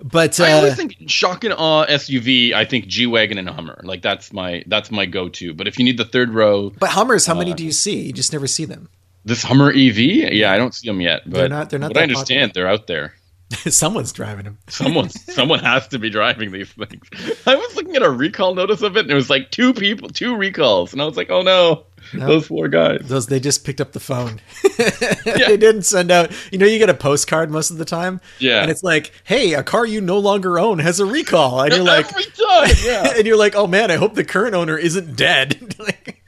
[0.00, 2.52] But uh, I always think shock and awe SUV.
[2.54, 3.80] I think G wagon and Hummer.
[3.84, 5.52] Like that's my that's my go to.
[5.52, 8.00] But if you need the third row, but Hummers, how Uh, many do you see?
[8.02, 8.88] You just never see them.
[9.24, 9.98] This Hummer EV.
[9.98, 11.22] Yeah, I don't see them yet.
[11.26, 13.14] But They're not- they're not I understand, they're out there.
[13.50, 14.58] Someone's driving them.
[14.68, 17.08] Someone someone has to be driving these things.
[17.46, 20.10] I was looking at a recall notice of it, and it was like two people,
[20.10, 23.00] two recalls, and I was like, oh no, those four guys.
[23.04, 24.42] Those they just picked up the phone.
[24.76, 26.30] they didn't send out.
[26.52, 28.20] You know, you get a postcard most of the time.
[28.38, 28.60] Yeah.
[28.60, 31.82] and it's like, hey, a car you no longer own has a recall, and you're
[31.82, 33.14] like, Every time, yeah.
[33.16, 35.74] and you're like, oh man, I hope the current owner isn't dead.
[35.78, 36.22] Like,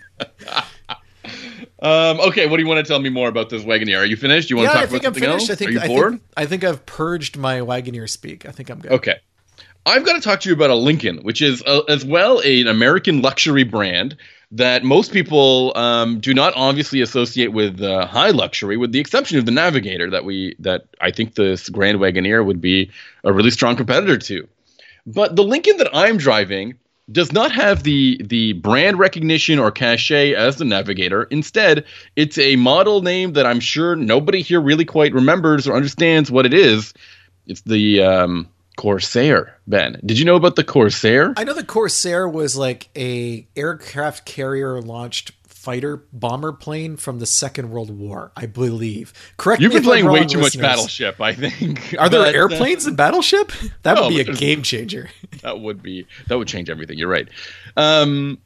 [1.83, 3.99] um, okay, what do you want to tell me more about this Wagoneer?
[3.99, 4.51] Are you finished?
[4.51, 5.51] You want yeah, to I talk think about I'm something finished.
[5.51, 5.51] else?
[5.51, 6.13] I think Are you I bored?
[6.13, 8.47] think I think I've purged my Wagoneer speak.
[8.47, 8.93] I think I'm good.
[8.93, 9.17] Okay.
[9.87, 12.67] I've got to talk to you about a Lincoln, which is uh as well an
[12.67, 14.17] American luxury brand
[14.53, 19.39] that most people um, do not obviously associate with uh, high luxury, with the exception
[19.39, 22.91] of the Navigator that we that I think this Grand Wagoneer would be
[23.25, 24.49] a really strong competitor to.
[25.07, 26.75] But the Lincoln that I'm driving
[27.13, 31.25] does not have the the brand recognition or cachet as the Navigator.
[31.25, 31.85] Instead,
[32.17, 36.47] it's a model name that I'm sure nobody here really quite remembers or understands what
[36.47, 36.95] it is.
[37.47, 39.57] It's the um, Corsair.
[39.67, 41.35] Ben, did you know about the Corsair?
[41.37, 47.27] I know the Corsair was like a aircraft carrier launched fighter bomber plane from the
[47.27, 49.13] Second World War, I believe.
[49.37, 50.59] Correct You've been playing way too much.
[50.59, 51.95] Battleship, I think.
[51.99, 53.53] Are there But, uh, airplanes in Battleship?
[53.83, 55.11] That No, would be a game changer.
[55.43, 56.97] that would be that would change everything.
[56.97, 57.29] You're right.
[57.77, 58.39] Um,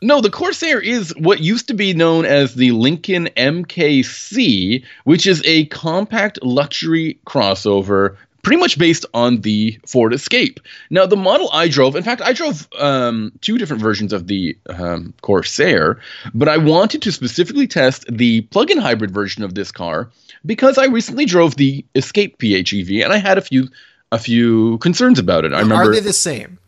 [0.00, 5.42] no, the Corsair is what used to be known as the Lincoln MKC, which is
[5.44, 8.16] a compact luxury crossover.
[8.42, 10.60] Pretty much based on the Ford Escape.
[10.90, 14.56] Now, the model I drove, in fact, I drove um, two different versions of the
[14.68, 16.00] um, Corsair,
[16.34, 20.10] but I wanted to specifically test the plug in hybrid version of this car
[20.46, 23.68] because I recently drove the Escape PHEV and I had a few
[24.12, 25.52] a few concerns about it.
[25.52, 25.90] I remember.
[25.90, 26.58] Are they the same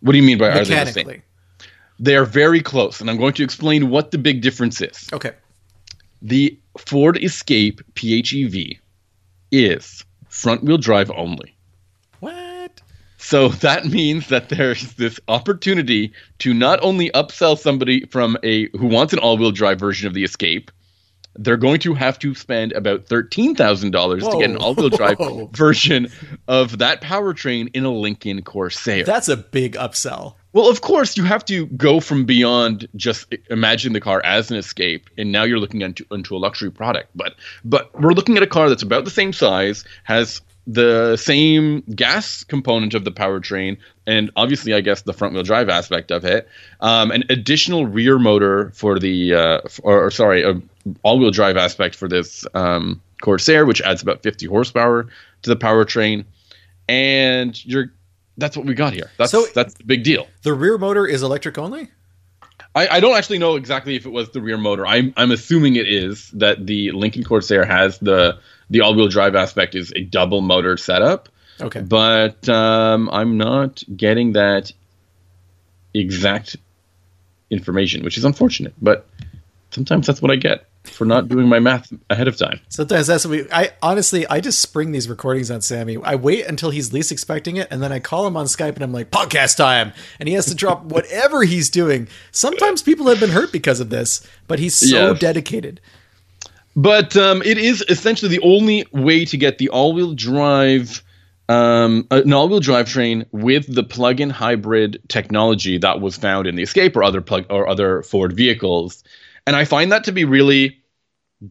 [0.00, 1.22] What do you mean by are they the same?
[2.00, 5.08] They are very close, and I'm going to explain what the big difference is.
[5.12, 5.32] Okay.
[6.22, 8.78] The Ford Escape PHEV
[9.50, 10.04] is
[10.38, 11.54] front wheel drive only.
[12.20, 12.80] What?
[13.18, 18.86] So that means that there's this opportunity to not only upsell somebody from a who
[18.86, 20.70] wants an all-wheel drive version of the Escape,
[21.34, 25.18] they're going to have to spend about thirteen thousand dollars to get an all-wheel drive
[25.52, 26.10] version
[26.46, 29.04] of that powertrain in a Lincoln Corsair.
[29.04, 30.34] That's a big upsell.
[30.52, 34.56] Well, of course, you have to go from beyond just imagine the car as an
[34.56, 37.10] escape, and now you're looking into, into a luxury product.
[37.14, 37.34] But
[37.64, 42.44] but we're looking at a car that's about the same size, has the same gas
[42.44, 46.48] component of the powertrain, and obviously, I guess the front wheel drive aspect of it,
[46.80, 50.60] um, an additional rear motor for the, uh, or, or, sorry, a
[51.02, 55.08] all wheel drive aspect for this um, Corsair, which adds about 50 horsepower
[55.42, 56.24] to the powertrain,
[56.86, 57.92] and you're
[58.38, 59.10] that's what we got here.
[59.18, 60.26] That's so that's the big deal.
[60.42, 61.90] The rear motor is electric only.
[62.74, 64.86] I, I, don't actually know exactly if it was the rear motor.
[64.86, 68.38] I'm I'm assuming it is that the Lincoln Corsair has the
[68.70, 71.28] the all wheel drive aspect is a double motor setup.
[71.60, 74.72] Okay, but um, I'm not getting that
[75.92, 76.56] exact
[77.50, 78.74] information, which is unfortunate.
[78.80, 79.08] But
[79.70, 82.60] sometimes that's what I get for not doing my math ahead of time.
[82.68, 83.50] Sometimes that's what we.
[83.52, 85.96] I honestly, I just spring these recordings on Sami.
[85.98, 88.82] I wait until he's least expecting it, and then I call him on Skype, and
[88.82, 92.08] I'm like, "Podcast time," and he has to drop whatever he's doing.
[92.32, 95.20] Sometimes people have been hurt because of this, but he's so yes.
[95.20, 95.80] dedicated.
[96.76, 101.02] But um, it is essentially the only way to get the all-wheel drive.
[101.50, 106.94] Um, an all-wheel drivetrain with the plug-in hybrid technology that was found in the Escape
[106.94, 109.02] or other plug or other Ford vehicles
[109.48, 110.78] and I find that to be really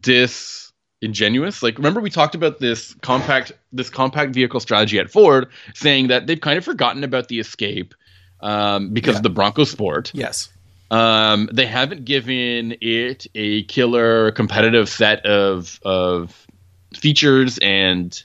[0.00, 1.64] disingenuous.
[1.64, 6.28] Like, remember we talked about this compact this compact vehicle strategy at Ford, saying that
[6.28, 7.94] they've kind of forgotten about the Escape
[8.40, 9.18] um, because yeah.
[9.18, 10.12] of the Bronco Sport.
[10.14, 10.48] Yes.
[10.92, 16.46] Um, they haven't given it a killer competitive set of of
[16.94, 18.22] features and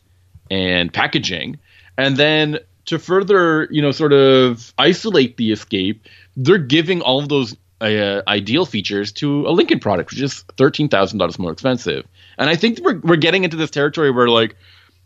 [0.52, 1.58] and packaging,
[1.98, 6.06] and then to further, you know, sort of isolate the Escape,
[6.38, 10.90] they're giving all of those uh, ideal features to a Lincoln product, which is thirteen
[10.90, 12.08] thousand dollars more expensive.
[12.38, 14.56] And I think we're we're getting into this territory where like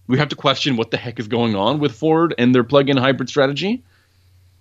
[0.07, 2.97] we have to question what the heck is going on with Ford and their plug-in
[2.97, 3.83] hybrid strategy.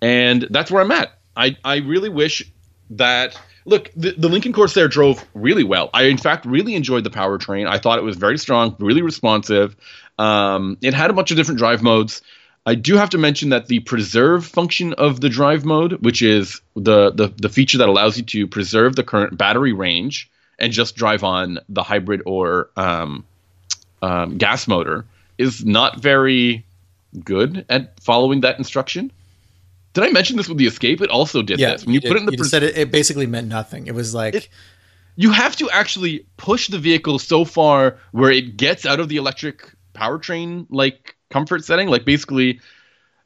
[0.01, 1.17] And that's where I'm at.
[1.35, 2.43] I I really wish
[2.91, 5.89] that look the, the Lincoln Corsair drove really well.
[5.93, 7.67] I in fact really enjoyed the powertrain.
[7.67, 9.75] I thought it was very strong, really responsive.
[10.17, 12.21] Um, it had a bunch of different drive modes.
[12.67, 16.59] I do have to mention that the preserve function of the drive mode, which is
[16.75, 20.97] the, the, the feature that allows you to preserve the current battery range and just
[20.97, 23.25] drive on the hybrid or um,
[24.01, 25.05] um, gas motor,
[25.37, 26.65] is not very
[27.23, 29.13] good at following that instruction.
[29.93, 30.99] Did I mention this with the Escape?
[30.99, 31.85] It also did yeah, this.
[31.85, 33.87] When you, you put it in the you said it, it, basically meant nothing.
[33.87, 34.49] It was like it,
[35.15, 39.15] you have to actually push the vehicle so far where it gets out of the
[39.15, 42.59] electric powertrain like comfort setting, like basically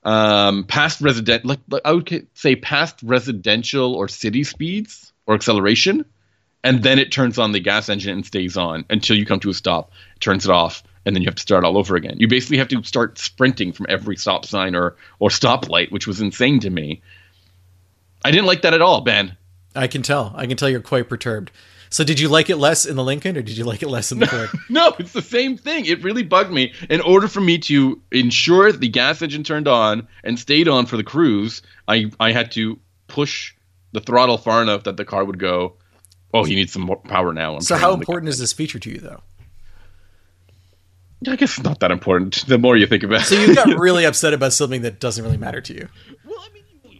[0.03, 6.05] um, past resident, like, like I would say past residential or city speeds or acceleration,
[6.63, 9.49] and then it turns on the gas engine and stays on until you come to
[9.49, 12.15] a stop, turns it off, and then you have to start all over again.
[12.19, 16.21] You basically have to start sprinting from every stop sign or or stoplight, which was
[16.21, 17.01] insane to me.
[18.23, 19.37] I didn't like that at all, Ben.
[19.75, 20.33] I can tell.
[20.35, 21.51] I can tell you're quite perturbed.
[21.91, 24.13] So did you like it less in the Lincoln or did you like it less
[24.13, 24.49] in the Ford?
[24.69, 25.85] no, it's the same thing.
[25.85, 26.73] It really bugged me.
[26.89, 30.95] In order for me to ensure the gas engine turned on and stayed on for
[30.95, 33.53] the cruise, I I had to push
[33.91, 35.73] the throttle far enough that the car would go,
[36.33, 38.89] "Oh, he needs some more power now." I'm so how important is this feature to
[38.89, 39.21] you though?
[41.27, 42.45] I guess it's not that important.
[42.47, 43.25] The more you think about it.
[43.25, 45.87] So you got really upset about something that doesn't really matter to you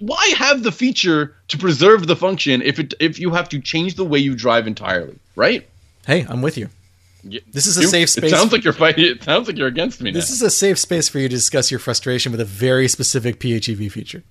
[0.01, 3.95] why have the feature to preserve the function if it if you have to change
[3.95, 5.67] the way you drive entirely, right?
[6.05, 6.69] Hey, I'm with you.
[7.23, 8.31] Yeah, this is a you, safe space.
[8.31, 9.05] It sounds like you're fighting.
[9.05, 10.11] It sounds like you're against me.
[10.11, 10.33] This now.
[10.33, 13.91] is a safe space for you to discuss your frustration with a very specific PHEV
[13.91, 14.23] feature.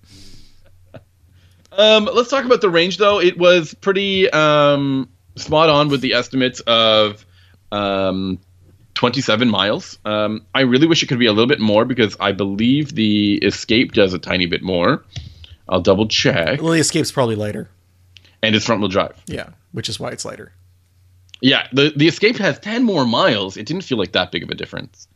[1.72, 3.20] Um, let's talk about the range, though.
[3.20, 7.24] It was pretty um, spot on with the estimates of
[7.70, 8.40] um,
[8.94, 9.98] 27 miles.
[10.04, 13.37] Um, I really wish it could be a little bit more because I believe the
[13.37, 15.04] Escape does a tiny bit more.
[15.70, 16.61] I'll double check.
[16.61, 17.70] Well, the Escape's probably lighter.
[18.42, 19.14] And it's front wheel drive.
[19.26, 20.52] Yeah, which is why it's lighter.
[21.40, 23.56] Yeah, the the Escape has ten more miles.
[23.56, 25.09] It didn't feel like that big of a difference,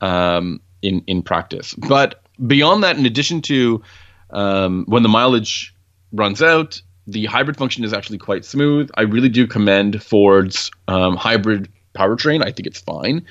[0.00, 1.74] um, in in practice.
[1.74, 3.82] But beyond that, in addition to
[4.30, 5.74] um, when the mileage
[6.12, 8.90] runs out, the hybrid function is actually quite smooth.
[8.94, 12.42] I really do commend Ford's um, hybrid powertrain.
[12.42, 13.24] I think it's fine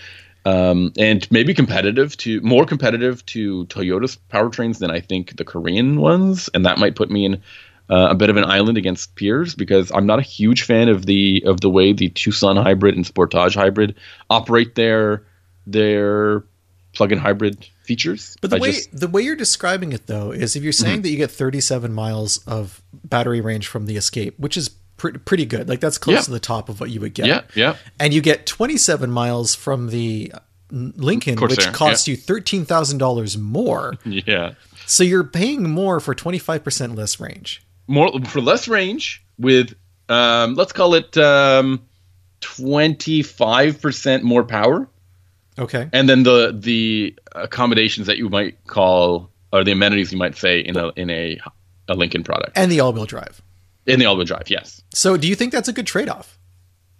[0.45, 5.99] um, and maybe competitive to more competitive to Toyota's powertrains than I think the Korean
[5.99, 7.41] ones, and that might put me in
[7.89, 11.05] uh, a bit of an island against peers because I'm not a huge fan of
[11.05, 13.95] the of the way the Tucson hybrid and Sportage hybrid
[14.29, 15.25] operate their
[15.65, 16.43] their
[16.93, 18.37] plug-in hybrid features.
[18.41, 20.97] But the I way just, the way you're describing it though is if you're saying
[20.97, 21.01] mm-hmm.
[21.03, 24.69] that you get 37 miles of battery range from the Escape, which is
[25.03, 25.67] pretty pretty good.
[25.67, 26.21] Like that's close yeah.
[26.21, 27.25] to the top of what you would get.
[27.25, 27.75] Yeah, yeah.
[27.99, 30.31] And you get 27 miles from the
[30.71, 32.13] Lincoln, Corsair, which costs yeah.
[32.13, 33.95] you thirteen thousand dollars more.
[34.05, 34.53] Yeah.
[34.85, 37.61] So you're paying more for 25 percent less range.
[37.87, 39.75] More for less range with
[40.07, 41.85] um, let's call it um,
[42.39, 44.87] 25 percent more power.
[45.59, 45.87] Okay.
[45.93, 50.59] and then the the accommodations that you might call or the amenities you might say
[50.61, 51.39] in a in a
[51.87, 53.41] a Lincoln product And the all-wheel drive.
[53.85, 54.49] In the all-wheel drive.
[54.49, 56.37] Yes, So, do you think that's a good trade-off?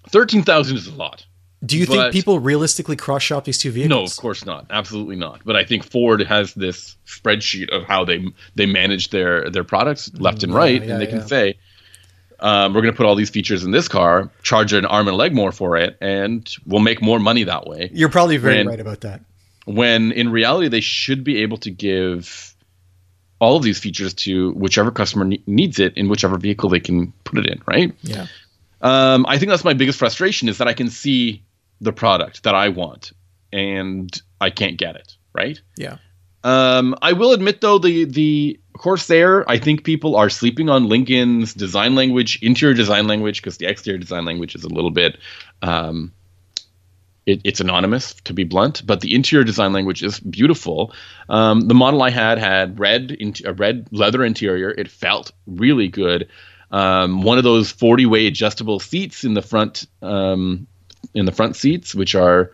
[0.09, 1.25] thirteen thousand is a lot.
[1.65, 3.89] Do you think people realistically cross-shop these two vehicles?
[3.89, 4.65] No, of course not.
[4.69, 5.39] Absolutely not.
[5.45, 10.11] But I think Ford has this spreadsheet of how they they manage their their products
[10.15, 11.19] left and Yeah, right, yeah, and they yeah.
[11.19, 11.57] can say,
[12.41, 15.13] um, "We're going to put all these features in this car, charge an arm and
[15.13, 18.57] a leg more for it, and we'll make more money that way." You're probably very
[18.57, 19.21] When- right about that.
[19.65, 22.52] When in reality, they should be able to give
[23.39, 27.11] all of these features to whichever customer ne- needs it in whichever vehicle they can
[27.23, 27.61] put it in.
[27.67, 27.93] Right.
[28.01, 28.27] Yeah.
[28.81, 31.43] Um, I think that's my biggest frustration is that I can see
[31.81, 33.11] the product that I want
[33.51, 35.15] and I can't get it.
[35.33, 35.59] Right.
[35.77, 35.97] Yeah.
[36.43, 41.53] Um, I will admit though the the Corsair, I think people are sleeping on Lincoln's
[41.53, 45.17] design language, interior design language, because the exterior design language is a little bit,
[45.61, 46.11] um,
[47.25, 50.93] it, it's anonymous to be blunt, but the interior design language is beautiful.
[51.29, 54.71] Um, the model I had had red, in, a red leather interior.
[54.71, 56.27] It felt really good.
[56.71, 60.67] Um, one of those forty-way adjustable seats in the front, um,
[61.13, 62.51] in the front seats, which are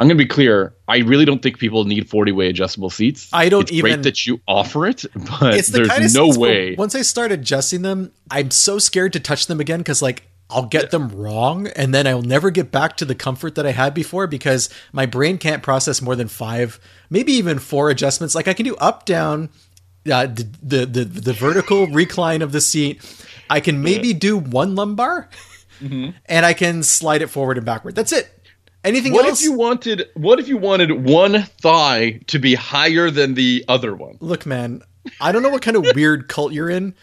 [0.00, 0.72] I'm going to be clear.
[0.88, 3.28] I really don't think people need 40 way adjustable seats.
[3.34, 6.14] I don't it's even- great that you offer it, but It's the there's kind of
[6.14, 6.74] no way.
[6.74, 10.66] Once I start adjusting them, I'm so scared to touch them again because like I'll
[10.66, 13.94] get them wrong and then I'll never get back to the comfort that I had
[13.94, 18.34] before because my brain can't process more than five, maybe even four adjustments.
[18.34, 19.50] Like I can do up, down,
[20.10, 23.00] uh, the, the the the vertical recline of the seat.
[23.50, 25.28] I can maybe do one lumbar,
[25.80, 26.10] Mm-hmm.
[26.26, 27.94] and I can slide it forward and backward.
[27.94, 28.28] That's it.
[28.84, 29.40] Anything What else?
[29.40, 30.08] if you wanted?
[30.14, 34.16] What if you wanted one thigh to be higher than the other one?
[34.20, 34.82] Look, man,
[35.20, 36.94] I don't know what kind of weird cult you're in,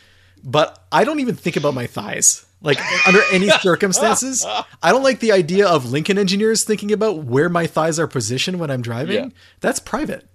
[0.43, 2.45] but I don't even think about my thighs.
[2.62, 7.50] Like under any circumstances, I don't like the idea of Lincoln engineers thinking about where
[7.50, 9.15] my thighs are positioned when I'm driving.
[9.15, 9.30] Yeah.
[9.60, 10.28] That's private.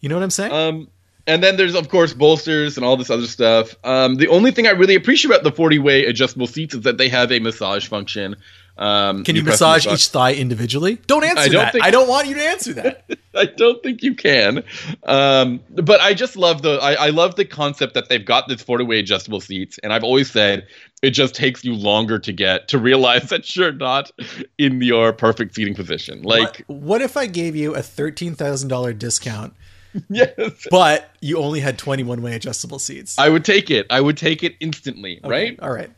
[0.00, 0.52] You know what I'm saying?
[0.52, 0.88] Um,
[1.30, 3.76] and then there's of course bolsters and all this other stuff.
[3.84, 6.98] Um, the only thing I really appreciate about the 40 way adjustable seats is that
[6.98, 8.36] they have a massage function.
[8.78, 10.98] Um, Can you, press massage each thigh individually?
[11.06, 11.72] Don't answer I don't that.
[11.74, 13.04] think- I don't want you to answer that.
[13.34, 14.64] I don't think you can.
[15.04, 18.62] Um, but I just love the I, I love the concept that they've got this
[18.62, 20.66] 40 way adjustable seats, and I've always said
[21.02, 24.10] it just takes you longer to get to realize that you're not
[24.58, 26.22] in your perfect seating position.
[26.22, 29.54] Like what, what if I gave you a thirteen thousand dollar discount,
[30.10, 30.66] yes.
[30.70, 33.18] but you only had twenty one way adjustable seats?
[33.18, 33.86] I would take it.
[33.90, 35.60] I would take it instantly, Okay, right?
[35.60, 35.90] All right.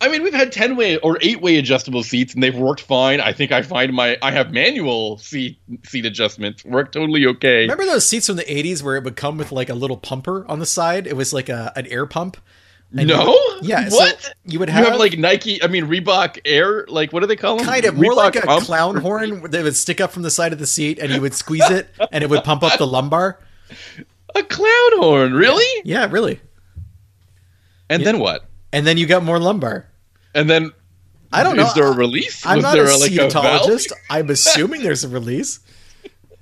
[0.00, 3.20] I mean, we've had 10 way or 8 way adjustable seats and they've worked fine.
[3.20, 7.62] I think I find my I have manual seat seat adjustments work totally okay.
[7.62, 10.44] Remember those seats from the 80s where it would come with like a little pumper
[10.46, 11.06] on the side?
[11.06, 12.36] It was like a, an air pump.
[12.92, 13.36] No?
[13.60, 13.88] yeah.
[13.88, 14.34] so What?
[14.44, 17.36] you would you have, have like Nike, I mean Reebok Air, like what do they
[17.36, 17.66] call them?
[17.66, 18.64] kind of more like a pump?
[18.64, 21.34] clown horn that would stick up from the side of the seat and you would
[21.34, 23.40] squeeze it and it would pump up the lumbar.
[24.36, 25.82] A clown horn, really?
[25.84, 26.40] Yeah, really.
[27.90, 28.44] And then what?
[28.72, 29.86] And then you got more lumbar.
[30.34, 30.72] And then
[31.32, 31.66] I don't know.
[31.66, 32.46] Is there a release?
[32.46, 33.10] I'm Was not there a like?
[34.08, 35.58] I'm assuming there's a release.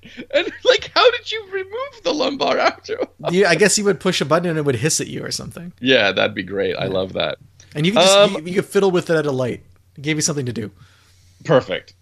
[0.35, 2.99] And like, how did you remove the lumbar after?
[3.31, 5.31] You, I guess you would push a button and it would hiss at you or
[5.31, 5.73] something.
[5.81, 6.75] Yeah, that'd be great.
[6.77, 7.39] I love that.
[7.75, 9.63] And you could just Um, you, you could fiddle with it at a light.
[9.97, 10.71] It gave you something to do.
[11.45, 11.95] Perfect.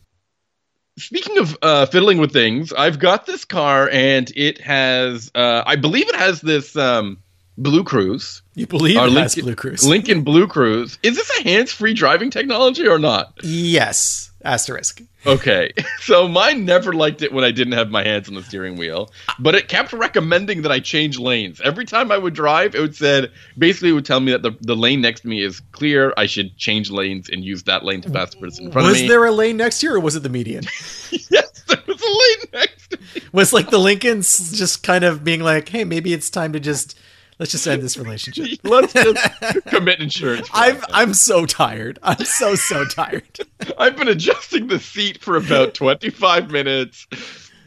[0.98, 5.76] Speaking of uh, fiddling with things, I've got this car and it has, uh, I
[5.76, 7.18] believe it has this um,
[7.58, 9.86] BlueCruise, You believe it has Lincoln- BlueCruise?
[9.86, 10.98] Lincoln BlueCruise.
[11.02, 13.32] Is this a hands-free driving technology or not?
[13.42, 14.29] yes.
[14.42, 15.02] Asterisk.
[15.26, 18.76] Okay, so mine never liked it when I didn't have my hands on the steering
[18.76, 21.60] wheel, but it kept recommending that I change lanes.
[21.60, 24.52] Every time I would drive, it would said basically it would tell me that the,
[24.62, 26.14] the lane next to me is clear.
[26.16, 28.96] I should change lanes and use that lane to pass the person in front Was
[28.96, 29.04] of me.
[29.04, 30.64] Was there a lane next to you or was it the median?
[31.10, 33.22] yes, there was a lane next to me.
[33.32, 36.98] was like the Lincolns just kind of being like, "Hey, maybe it's time to just
[37.40, 40.48] let's just end this relationship." Let's just commit insurance.
[40.52, 40.80] I'm.
[40.92, 41.98] I'm so tired.
[42.04, 43.38] I'm so so tired.
[43.78, 47.08] I've been adjusting the seat for about 25 minutes.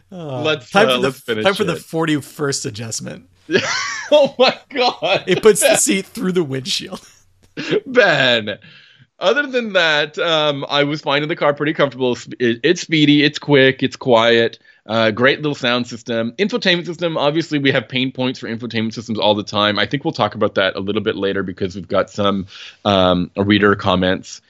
[0.10, 3.30] let's Time uh, for the let's finish time for the 41st adjustment.
[4.12, 5.26] oh my god!
[5.28, 7.06] It puts the seat through the windshield.
[7.86, 8.58] Ben.
[9.20, 12.18] Other than that, um, I was finding the car pretty comfortable.
[12.40, 14.60] It's speedy, it's quick, it's quiet.
[14.86, 16.34] Uh, great little sound system.
[16.34, 17.18] Infotainment system.
[17.18, 19.80] Obviously, we have pain points for infotainment systems all the time.
[19.80, 22.48] I think we'll talk about that a little bit later because we've got some
[22.84, 24.42] um, reader comments.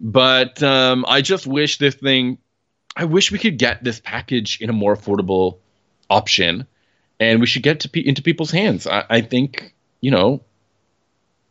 [0.00, 2.38] But um, I just wish this thing.
[2.96, 5.58] I wish we could get this package in a more affordable
[6.08, 6.66] option,
[7.18, 8.86] and we should get to pe- into people's hands.
[8.86, 10.42] I, I think you know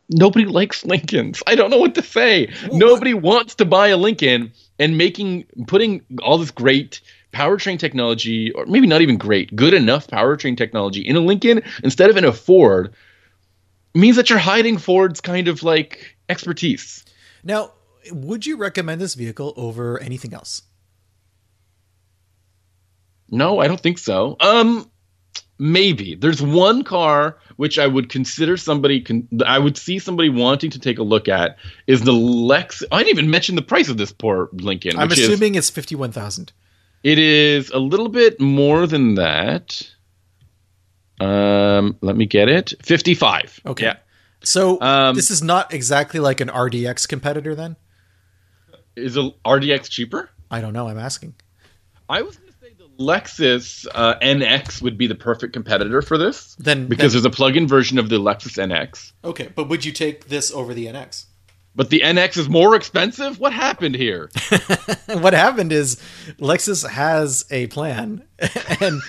[0.08, 1.42] nobody likes Lincolns.
[1.46, 2.52] I don't know what to say.
[2.72, 7.00] Nobody wants to buy a Lincoln and making putting all this great
[7.32, 12.10] powertrain technology, or maybe not even great, good enough powertrain technology in a Lincoln instead
[12.10, 12.94] of in a Ford
[13.94, 17.04] means that you're hiding Ford's kind of like expertise.
[17.44, 17.72] Now,
[18.10, 20.62] would you recommend this vehicle over anything else?
[23.30, 24.36] No, I don't think so.
[24.40, 24.90] Um,
[25.58, 30.70] maybe there's one car which I would consider somebody can I would see somebody wanting
[30.70, 31.56] to take a look at
[31.86, 32.82] is the Lex.
[32.92, 34.98] I didn't even mention the price of this poor Lincoln.
[34.98, 36.52] I'm which is- assuming it's fifty one thousand.
[37.02, 39.82] It is a little bit more than that.
[41.20, 42.72] Um, let me get it.
[42.82, 43.60] Fifty-five.
[43.66, 43.84] Okay.
[43.86, 43.96] Yeah.
[44.44, 47.76] So Um, this is not exactly like an RDX competitor, then.
[48.96, 50.30] Is a RDX cheaper?
[50.50, 50.88] I don't know.
[50.88, 51.34] I'm asking.
[52.08, 56.18] I was going to say the Lexus uh, NX would be the perfect competitor for
[56.18, 59.12] this Then because then- there's a plug-in version of the Lexus NX.
[59.24, 61.26] okay, but would you take this over the NX?
[61.74, 63.40] But the NX is more expensive.
[63.40, 64.30] What happened here?
[65.06, 65.96] what happened is
[66.38, 68.24] Lexus has a plan
[68.80, 69.00] and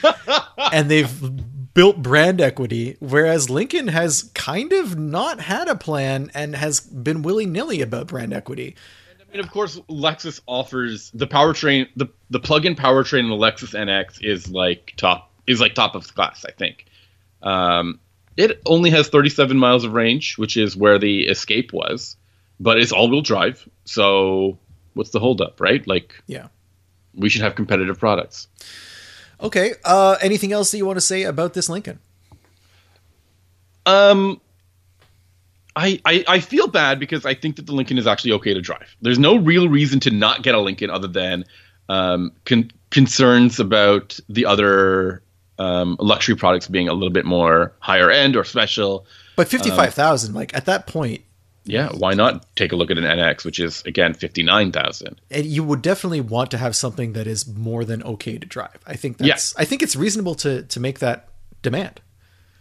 [0.71, 6.55] and they've built brand equity whereas Lincoln has kind of not had a plan and
[6.55, 8.75] has been willy-nilly about brand equity.
[9.19, 11.87] I mean, of course, Lexus offers the powertrain.
[11.95, 16.13] the The plug-in powertrain in the Lexus NX is like top is like top of
[16.15, 16.45] class.
[16.47, 16.85] I think.
[17.41, 17.99] Um,
[18.37, 22.15] it only has 37 miles of range, which is where the Escape was,
[22.59, 23.67] but it's all-wheel drive.
[23.85, 24.57] So,
[24.93, 25.85] what's the holdup, right?
[25.87, 26.47] Like, Yeah.
[27.15, 28.47] we should have competitive products.
[29.41, 31.99] Okay, uh anything else that you want to say about this Lincoln?
[33.85, 34.39] Um,
[35.75, 38.61] I, I I feel bad because I think that the Lincoln is actually okay to
[38.61, 38.95] drive.
[39.01, 41.43] There's no real reason to not get a Lincoln other than
[41.89, 45.23] um, con- concerns about the other
[45.59, 49.05] um, luxury products being a little bit more higher end or special.
[49.35, 51.23] But 55,000 like at that point
[51.65, 55.19] Yeah, why not take a look at an NX, which is again fifty nine thousand?
[55.31, 58.79] and you would definitely want to have something that is more than okay to drive.
[58.85, 61.29] I think that's I think it's reasonable to to make that
[61.61, 62.01] demand.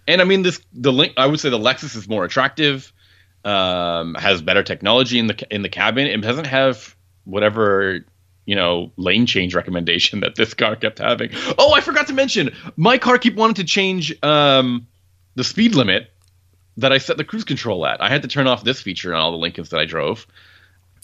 [0.06, 1.14] And I mean, this the link.
[1.16, 2.92] I would say the Lexus is more attractive,
[3.44, 6.06] um, has better technology in the in the cabin.
[6.06, 8.04] It doesn't have whatever
[8.44, 11.30] you know lane change recommendation that this car kept having.
[11.58, 14.86] Oh, I forgot to mention, my car keep wanting to change um,
[15.34, 16.11] the speed limit
[16.76, 18.00] that I set the cruise control at.
[18.02, 20.26] I had to turn off this feature on all the Lincolns that I drove.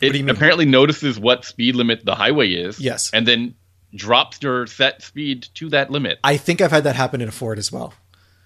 [0.01, 0.35] It do you mean?
[0.35, 2.79] apparently notices what speed limit the highway is.
[2.81, 3.11] Yes.
[3.13, 3.55] and then
[3.95, 6.19] drops your set speed to that limit.
[6.23, 7.95] I think I've had that happen in a Ford as well.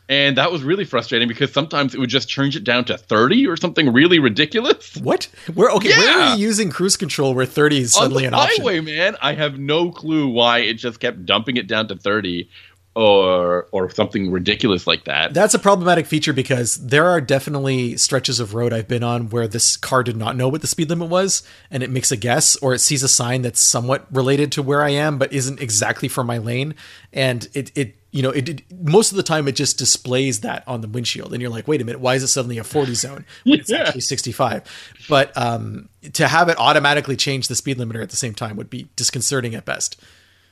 [0.09, 3.47] And that was really frustrating because sometimes it would just change it down to 30
[3.47, 4.97] or something really ridiculous.
[4.97, 5.29] What?
[5.55, 8.45] Where okay, where are you using cruise control where 30 is suddenly On an the
[8.45, 8.63] option?
[8.63, 9.17] highway, man.
[9.23, 12.49] I have no clue why it just kept dumping it down to 30
[12.95, 15.33] or or something ridiculous like that.
[15.33, 19.49] That's a problematic feature because there are definitely stretches of road I've been on where
[19.49, 22.55] this car did not know what the speed limit was and it makes a guess
[22.57, 26.09] or it sees a sign that's somewhat related to where I am but isn't exactly
[26.09, 26.75] for my lane
[27.15, 30.63] and it it you know it, it most of the time it just displays that
[30.69, 32.93] on the windshield and you're like wait a minute why is it suddenly a 40
[33.07, 33.85] zone when it's Yeah.
[33.85, 34.65] actually 65
[35.09, 38.69] but um to have it automatically change the speed limiter at the same time would
[38.69, 39.99] be disconcerting at best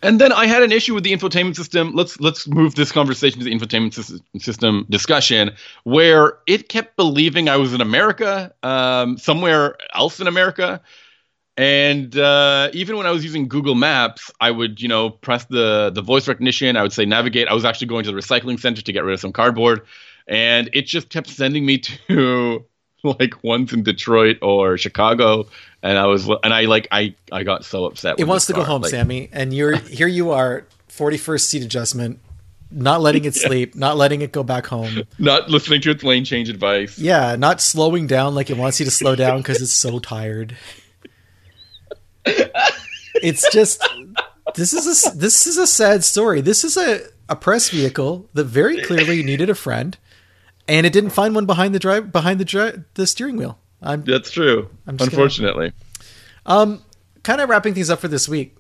[0.03, 1.93] And then I had an issue with the infotainment system.
[1.95, 5.53] Let's let's move this conversation to the infotainment sys- system discussion,
[5.85, 10.81] where it kept believing I was in America, um, somewhere else in America,
[11.57, 15.91] and uh, even when I was using Google Maps, I would you know press the
[15.95, 16.77] the voice recognition.
[16.77, 17.49] I would say navigate.
[17.49, 19.83] I was actually going to the recycling center to get rid of some cardboard,
[20.27, 21.79] and it just kept sending me
[22.09, 22.65] to
[23.21, 25.47] like ones in Detroit or Chicago,
[25.83, 28.19] and I was and I like I I got so upset.
[28.19, 32.21] it wants to go home Like, Sami and you're here you are 41st seat adjustment
[32.73, 36.25] not letting it sleep not letting it go back home not listening to its lane
[36.25, 36.99] change advice.
[36.99, 40.57] yeah not slowing down like it wants you to slow down because it's so tired
[42.25, 43.83] it's just
[44.55, 48.45] this is a this is a sad story this is a a press vehicle that
[48.45, 49.97] very clearly needed a friend
[50.71, 54.03] and it didn't find one behind the drive behind the dri- the steering wheel i'm
[54.05, 54.69] That's true.
[54.87, 55.73] I'm just gonna- Unfortunately.
[57.23, 58.57] kind of wrapping things up for this week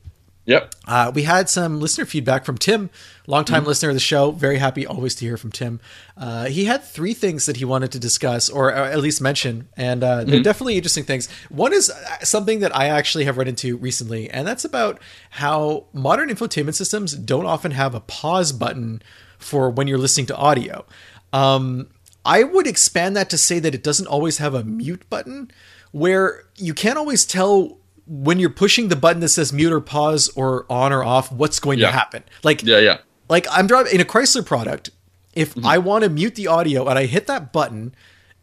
[0.46, 0.74] Yep.
[0.88, 2.90] Uh, we had some listener feedback from Tim,
[3.28, 4.32] longtime listener of the show.
[4.32, 5.78] Very happy always to hear from Tim.
[6.16, 9.68] Uh, he had three things that he wanted to discuss, or uh, at least mention,
[9.76, 11.28] and uh, they're definitely interesting things.
[11.50, 14.98] One is uh, something that I actually have run into recently, and that's about
[15.28, 19.02] how modern infotainment systems don't often have a pause button
[19.38, 20.84] for when you're listening to audio.
[21.32, 21.88] Um,
[22.24, 25.50] I would expand that to say that it doesn't always have a mute button,
[25.92, 30.28] where you can't always tell when you're pushing the button that says mute or pause
[30.36, 31.86] or on or off what's going Yeah.
[31.86, 32.24] to happen.
[32.42, 32.98] Like Yeah, yeah.
[33.28, 34.90] like I'm driving in a Chrysler product.
[35.32, 35.66] If Mm-hmm.
[35.66, 37.94] I want to mute the audio and I hit that button,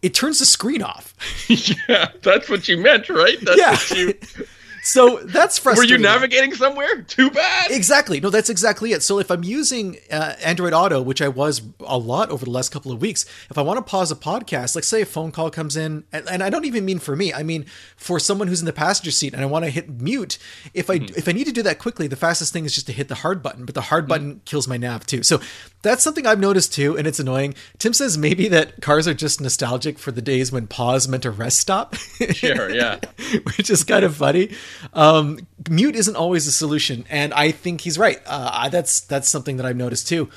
[0.02, 1.14] it turns the screen off.
[1.90, 3.38] yeah, that's what you meant, right?
[3.42, 3.72] That's Yeah.
[3.72, 4.46] what you
[4.88, 5.96] so that's frustrating.
[5.96, 7.02] Were you navigating somewhere?
[7.02, 7.72] Too bad.
[7.72, 8.22] Exactly.
[8.22, 9.04] No, that's exactly it.
[9.04, 12.70] So if I'm using uh, Android Auto, which I was a lot over the last
[12.70, 15.52] couple of weeks, if I want to pause a podcast, like say a phone call
[15.52, 17.66] comes in, and, and I don't even mean for me, I mean
[17.98, 20.38] for someone who's in the passenger seat, and I want to hit mute.
[20.74, 22.94] If I if I need to do that quickly, the fastest thing is just to
[22.94, 25.22] hit the hard button, but the hard button kills my nav too.
[25.22, 25.42] So
[25.82, 27.56] that's something I've noticed too, and it's annoying.
[27.78, 31.32] Tim says maybe that cars are just nostalgic for the days when pause meant a
[31.32, 31.96] rest stop.
[31.96, 33.00] Sure, yeah.
[33.58, 34.52] which is kind of funny.
[34.94, 38.22] Um, mute isn't always a solution, and I think he's right.
[38.26, 40.30] Uh, that's that's something that I've noticed too.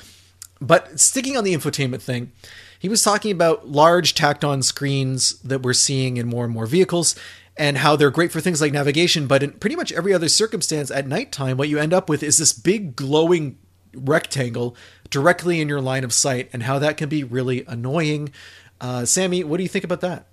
[0.59, 2.31] But sticking on the infotainment thing,
[2.77, 7.15] he was talking about large tacked-on screens that we're seeing in more and more vehicles,
[7.57, 9.27] and how they're great for things like navigation.
[9.27, 12.37] But in pretty much every other circumstance, at nighttime, what you end up with is
[12.37, 13.57] this big glowing
[13.93, 14.75] rectangle
[15.09, 18.31] directly in your line of sight, and how that can be really annoying.
[18.79, 20.27] Uh, Sami, what do you think about that?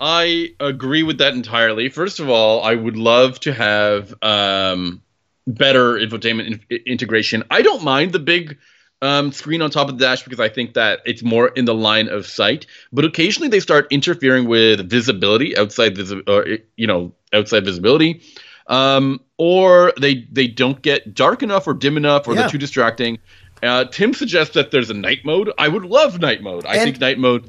[0.00, 1.88] I agree with that entirely.
[1.88, 5.02] First of all, I would love to have um,
[5.46, 7.42] better infotainment in- integration.
[7.50, 8.58] I don't mind the big
[9.02, 11.74] um, screen on top of the dash because I think that it's more in the
[11.74, 12.66] line of sight.
[12.92, 18.22] But occasionally they start interfering with visibility outside or you know outside visibility,
[18.66, 22.42] um, or they they don't get dark enough or dim enough, or Yeah.
[22.42, 23.18] they're too distracting.
[23.62, 25.50] Uh, Tim suggests that there's a night mode.
[25.58, 26.64] I would love night mode.
[26.66, 27.48] I And- think night mode,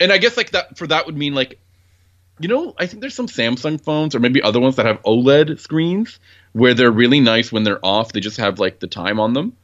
[0.00, 1.58] and I guess like that for that would mean like
[2.40, 5.58] you know, I think there's some Samsung phones or maybe other ones that have OLED
[5.58, 6.18] screens
[6.52, 8.12] where they're really nice when they're off.
[8.12, 9.56] They just have like the time on them.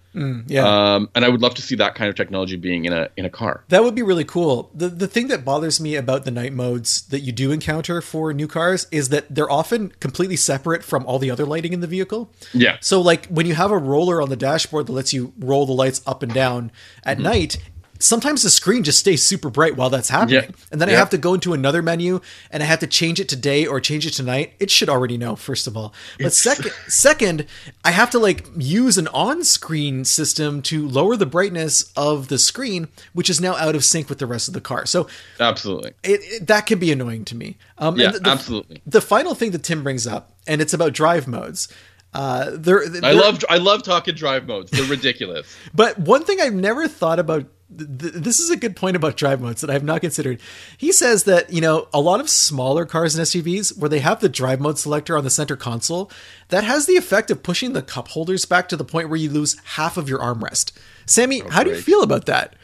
[0.47, 0.95] Yeah.
[0.95, 3.25] Um, and I would love to see that kind of technology being in a in
[3.25, 3.65] a car.
[3.71, 4.71] That would be really cool.
[4.73, 8.33] The the thing that bothers me about the night modes that you do encounter for
[8.33, 11.89] new cars is that they're often completely separate from all the other lighting in the
[11.89, 12.31] vehicle.
[12.53, 12.77] Yeah.
[12.81, 15.73] So like when you have a roller on the dashboard that lets you roll the
[15.73, 16.71] lights up and down
[17.03, 17.25] at Mm-hmm.
[17.25, 17.59] night,
[18.05, 20.55] sometimes the screen just stays super bright while that's happening.
[20.71, 23.29] And then I have to go into another menu and I have to change it
[23.31, 24.53] to day or change it to night.
[24.61, 25.95] It should already know, first of all.
[26.19, 27.47] But second second,
[27.85, 32.89] I have to like use an on-screen system to lower the brightness of the screen,
[33.13, 34.87] which is now out of sync with the rest of the car.
[34.87, 35.09] So
[35.41, 35.93] Absolutely.
[36.03, 37.57] it, it- that can be annoying to me.
[37.79, 38.83] Um, Yeah, the, the- absolutely.
[38.87, 41.69] The final thing that Tim brings up, and it's about drive modes.
[42.13, 44.71] Uh, there, I love I love talking drive modes.
[44.71, 45.57] They're ridiculous.
[45.75, 47.47] but one thing I've never thought about.
[47.77, 50.41] Th- th- this is a good point about drive modes that I have not considered.
[50.77, 54.21] He says that you know a lot of smaller cars and SUVs where they have
[54.21, 56.11] the drive mode selector on the center console,
[56.49, 59.31] that has the effect of pushing the cup holders back to the point where you
[59.31, 60.73] lose half of your armrest.
[61.07, 62.55] Sami, oh, how do you feel about that?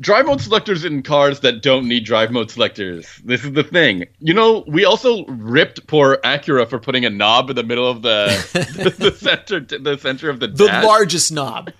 [0.00, 3.20] drive mode selectors in cars that don't need drive mode selectors.
[3.24, 4.04] This is the thing.
[4.18, 8.02] You know, we also ripped poor Acura for putting a knob in the middle of
[8.02, 8.26] the
[8.98, 10.84] the, center the center of the the dash.
[10.84, 11.70] largest knob.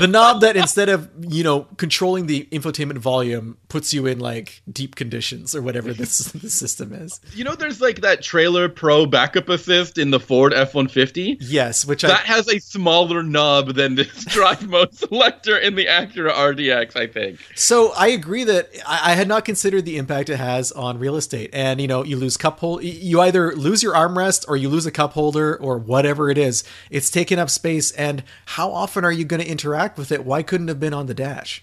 [0.00, 4.62] The knob that instead of you know controlling the infotainment volume puts you in like
[4.70, 7.20] deep conditions or whatever this the system is.
[7.34, 11.38] You know, there's like that trailer pro backup assist in the Ford F 150.
[11.40, 15.86] Yes, which That I has a smaller knob than this drive mode selector in the
[15.86, 17.40] Acura RDX, I think.
[17.54, 21.16] so I agree that I, I had not considered the impact it has on real
[21.16, 21.50] estate.
[21.52, 24.86] And you know, you lose cup hold, you either lose your armrest or you lose
[24.86, 26.64] a cup holder or whatever it is.
[26.90, 27.90] It's taking up space.
[27.92, 30.24] And how often are you going to interact with it?
[30.24, 31.62] Why couldn't it have been on the dash?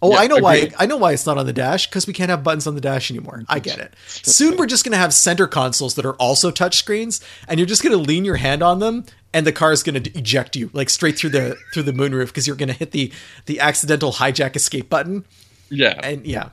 [0.00, 0.70] Oh, Yeah, I know why.
[0.78, 2.80] I know why it's not on the dash because we can't have buttons on the
[2.80, 3.44] dash anymore.
[3.48, 3.94] I get it.
[4.06, 7.68] Soon we're just going to have center consoles that are also touch screens, and you're
[7.68, 10.56] just going to lean your hand on them, and the car is going to eject
[10.56, 13.12] you like straight through the through the moonroof because you're going to hit the
[13.46, 15.24] the accidental hijack escape button.
[15.70, 16.48] Yeah, And yeah,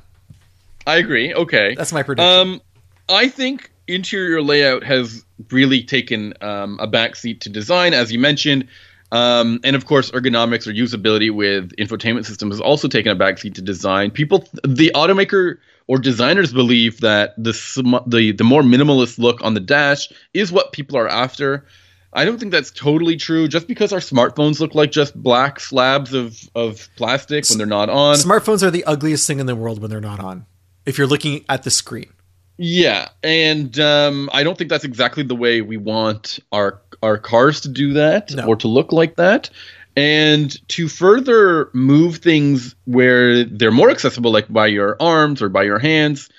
[0.85, 1.33] I agree.
[1.33, 1.73] Okay.
[1.75, 2.31] that's my prediction.
[2.31, 2.61] Um,
[3.09, 8.67] I think interior layout has really taken um, a backseat to design, as you mentioned.
[9.11, 13.55] Um, and of course, ergonomics or usability with infotainment systems has also taken a backseat
[13.55, 14.11] to design.
[14.11, 15.57] People, the automaker
[15.87, 20.51] or designers believe that the sm- the the more minimalist look on the dash is
[20.51, 21.65] what people are after.
[22.13, 23.47] I don't think that's totally true.
[23.47, 27.89] Just because our smartphones look like just black slabs of of plastic when they're not
[27.89, 30.45] on, Smartphones are the ugliest thing in the world when they're not on.
[30.85, 32.13] If you're looking at the screen.
[32.61, 37.61] Yeah, and um, I don't think that's exactly the way we want our our cars
[37.61, 38.45] to do that No.
[38.47, 39.49] or to look like that.
[39.95, 45.63] And to further move things where they're more accessible, like by your arms or by
[45.63, 46.29] your hands,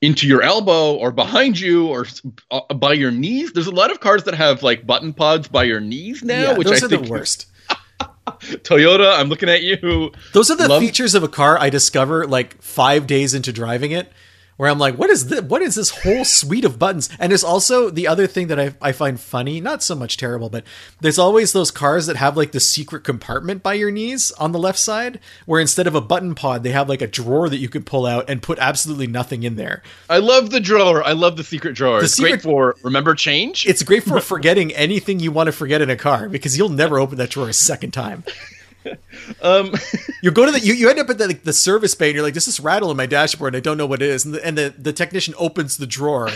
[0.00, 2.06] into your elbow or behind you or
[2.50, 3.52] uh, by your knees.
[3.52, 6.58] There's a lot of cars that have like button pods by your knees now, yeah,
[6.58, 7.46] which those I are think the worst.
[8.26, 9.18] Toyota.
[9.18, 10.12] I'm looking at you.
[10.32, 13.92] Those are the Love- features of a car I discover like five days into driving
[13.92, 14.10] it.
[14.56, 15.42] Where I'm like, what is this?
[15.42, 17.08] What is this whole suite of buttons?
[17.18, 20.48] And it's also the other thing that I, I find funny, not so much terrible,
[20.50, 20.64] but
[21.00, 24.58] there's always those cars that have like the secret compartment by your knees on the
[24.58, 27.68] left side, where instead of a button pod, they have like a drawer that you
[27.68, 29.82] could pull out and put absolutely nothing in there.
[30.08, 31.02] I love the drawer.
[31.02, 31.98] I love the secret drawer.
[31.98, 33.66] The it's secret- great for remember change.
[33.66, 36.98] It's great for forgetting anything you want to forget in a car because you'll never
[36.98, 38.24] open that drawer a second time.
[39.42, 39.72] um,
[40.22, 42.14] You go to the you, you end up at the, like, the service bay and
[42.14, 44.24] you're like, there's this rattle in my dashboard and I don't know what it is.
[44.24, 46.28] And the, and the, the technician opens the drawer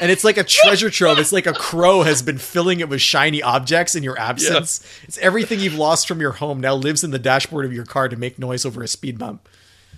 [0.00, 1.18] and it's like a treasure trove.
[1.18, 4.84] It's like a crow has been filling it with shiny objects in your absence.
[5.04, 8.08] It's everything you've lost from your home now lives in the dashboard of your car
[8.08, 9.48] to make noise over a speed bump.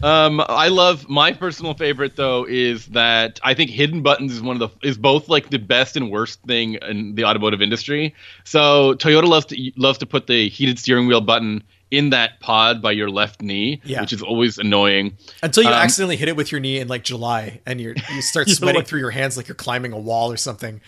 [0.03, 4.61] Um, I love my personal favorite though is that I think hidden buttons is one
[4.61, 8.15] of the is both like the best and worst thing in the automotive industry.
[8.45, 12.83] So Toyota loves to loves to put the heated steering wheel button in that pod
[12.83, 14.01] by your left knee, Yeah.
[14.01, 15.17] which is always annoying.
[15.43, 18.23] Until you Um, accidentally hit it with your knee in like July and you're, you
[18.23, 20.81] start sweating like- through your hands like you're climbing a wall or something.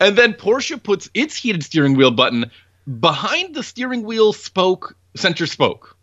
[0.00, 2.50] And then Porsche puts its heated steering wheel button
[3.00, 5.96] behind the steering wheel spoke center spoke.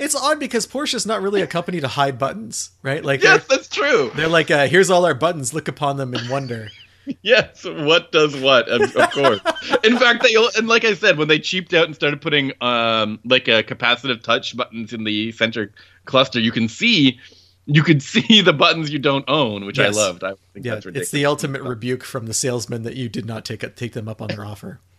[0.00, 3.04] It's odd because Porsche's not really a company to hide buttons, right?
[3.04, 4.10] Like Yes, that's true.
[4.16, 5.54] they're like, uh, here's all our buttons.
[5.54, 6.70] Look upon them in wonder.
[7.22, 8.68] Yes, what does what?
[8.68, 9.40] Of, of course.
[9.84, 13.18] In fact, they and like I said, when they cheaped out and started putting um
[13.24, 15.72] like a capacitive touch buttons in the center
[16.06, 17.18] cluster, you can see
[17.66, 19.96] you could see the buttons you don't own, which Yes.
[19.96, 20.24] I loved.
[20.24, 21.06] I think Yeah, that's ridiculous.
[21.08, 24.08] it's the ultimate rebuke from the salesman that you did not take it, take them
[24.08, 24.80] up on their offer.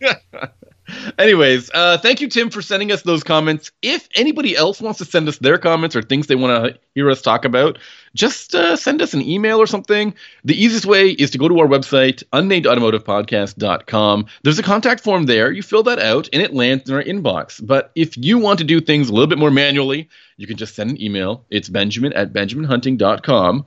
[1.18, 3.72] Anyways, uh, thank you, Tim, for sending us those comments.
[3.82, 7.10] If anybody else wants to send us their comments or things they want to hear
[7.10, 7.78] us talk about,
[8.14, 10.14] just uh, send us an email or something.
[10.44, 14.26] The easiest way is to go to our website, unnamedautomotivepodcast.com.
[14.42, 15.50] There's a contact form there.
[15.50, 17.64] You fill that out, and it lands in our inbox.
[17.64, 20.74] But if you want to do things a little bit more manually, you can just
[20.74, 21.44] send an email.
[21.50, 23.66] It's benjamin at benjaminhunting.com.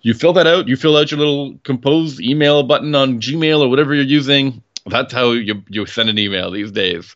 [0.00, 0.68] You fill that out.
[0.68, 4.62] You fill out your little compose email button on Gmail or whatever you're using.
[4.86, 7.14] That's how you you send an email these days.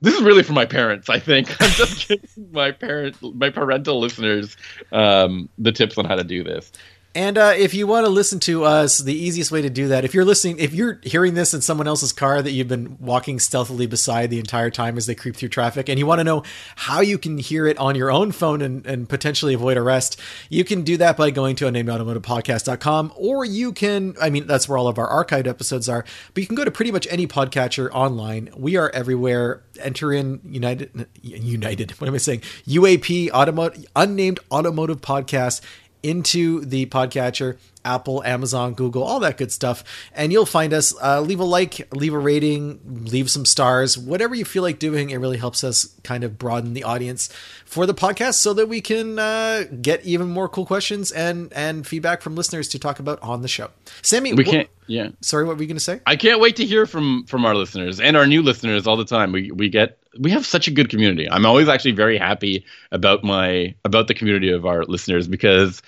[0.00, 1.08] This is really for my parents.
[1.08, 4.56] I think I'm just giving my parent my parental listeners
[4.92, 6.72] um, the tips on how to do this.
[7.18, 10.04] And uh, if you want to listen to us, the easiest way to do that,
[10.04, 13.40] if you're listening, if you're hearing this in someone else's car that you've been walking
[13.40, 16.44] stealthily beside the entire time as they creep through traffic, and you want to know
[16.76, 20.62] how you can hear it on your own phone and, and potentially avoid arrest, you
[20.62, 24.86] can do that by going to unnamedautomotivepodcast.com, or you can, I mean, that's where all
[24.86, 26.04] of our archived episodes are,
[26.34, 28.48] but you can go to pretty much any podcatcher online.
[28.56, 29.64] We are everywhere.
[29.80, 32.42] Enter in United, United, what am I saying?
[32.68, 35.62] UAP, automotive, unnamed automotive podcast
[36.02, 41.20] into the podcatcher apple amazon google all that good stuff and you'll find us uh,
[41.20, 45.16] leave a like leave a rating leave some stars whatever you feel like doing it
[45.16, 47.28] really helps us kind of broaden the audience
[47.64, 51.86] for the podcast so that we can uh, get even more cool questions and and
[51.86, 53.70] feedback from listeners to talk about on the show
[54.02, 54.68] Sami We wh- can't.
[54.86, 57.44] Yeah, sorry what were you going to say I can't wait to hear from from
[57.44, 59.32] our listeners and our new listeners all the time.
[59.32, 61.30] We we get we have such a good community.
[61.30, 65.82] I'm always actually very happy about my about the community of our listeners because.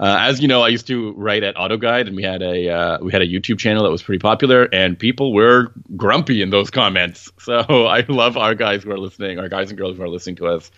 [0.00, 2.98] Uh, as you know, I used to write at AutoGuide, and we had a uh,
[3.00, 6.70] we had a YouTube channel that was pretty popular, and people were grumpy in those
[6.70, 7.30] comments.
[7.40, 10.36] So I love our guys who are listening, our guys and girls who are listening
[10.36, 10.70] to us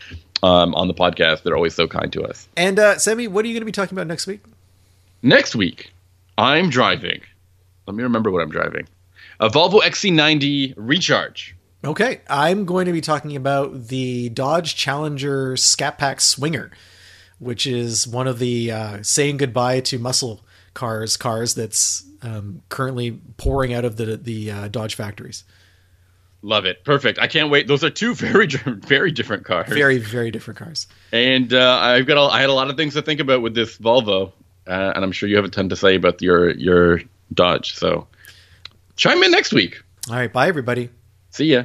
[0.43, 1.43] um, on the podcast.
[1.43, 2.49] They're always so kind to us.
[2.57, 4.41] and uh, Sami what are you going to be talking about next week
[5.23, 5.93] Next week,
[6.39, 7.21] I'm driving.
[7.87, 8.87] Let me remember what I'm driving.
[9.41, 11.55] A Volvo XC90 Recharge.
[11.85, 16.71] Okay, I'm going to be talking about the Dodge Challenger Scat Pack Swinger,
[17.41, 23.20] which is one of the uh, saying goodbye to muscle cars cars that's um, currently
[23.36, 25.45] pouring out of the the uh, Dodge factories.
[26.43, 26.84] Love it.
[26.84, 27.18] Perfect.
[27.18, 27.66] I can't wait.
[27.66, 29.68] Those are two very very different cars.
[29.68, 30.86] Very very different cars.
[31.12, 33.55] And uh, I've got a, I had a lot of things to think about with
[33.55, 34.32] this Volvo,
[34.66, 37.01] uh, and I'm sure you have a ton to say about your your
[37.32, 37.74] Dodge.
[37.74, 38.07] So
[38.97, 39.82] chime in next week.
[40.09, 40.91] All right, bye everybody.
[41.30, 41.64] See ya.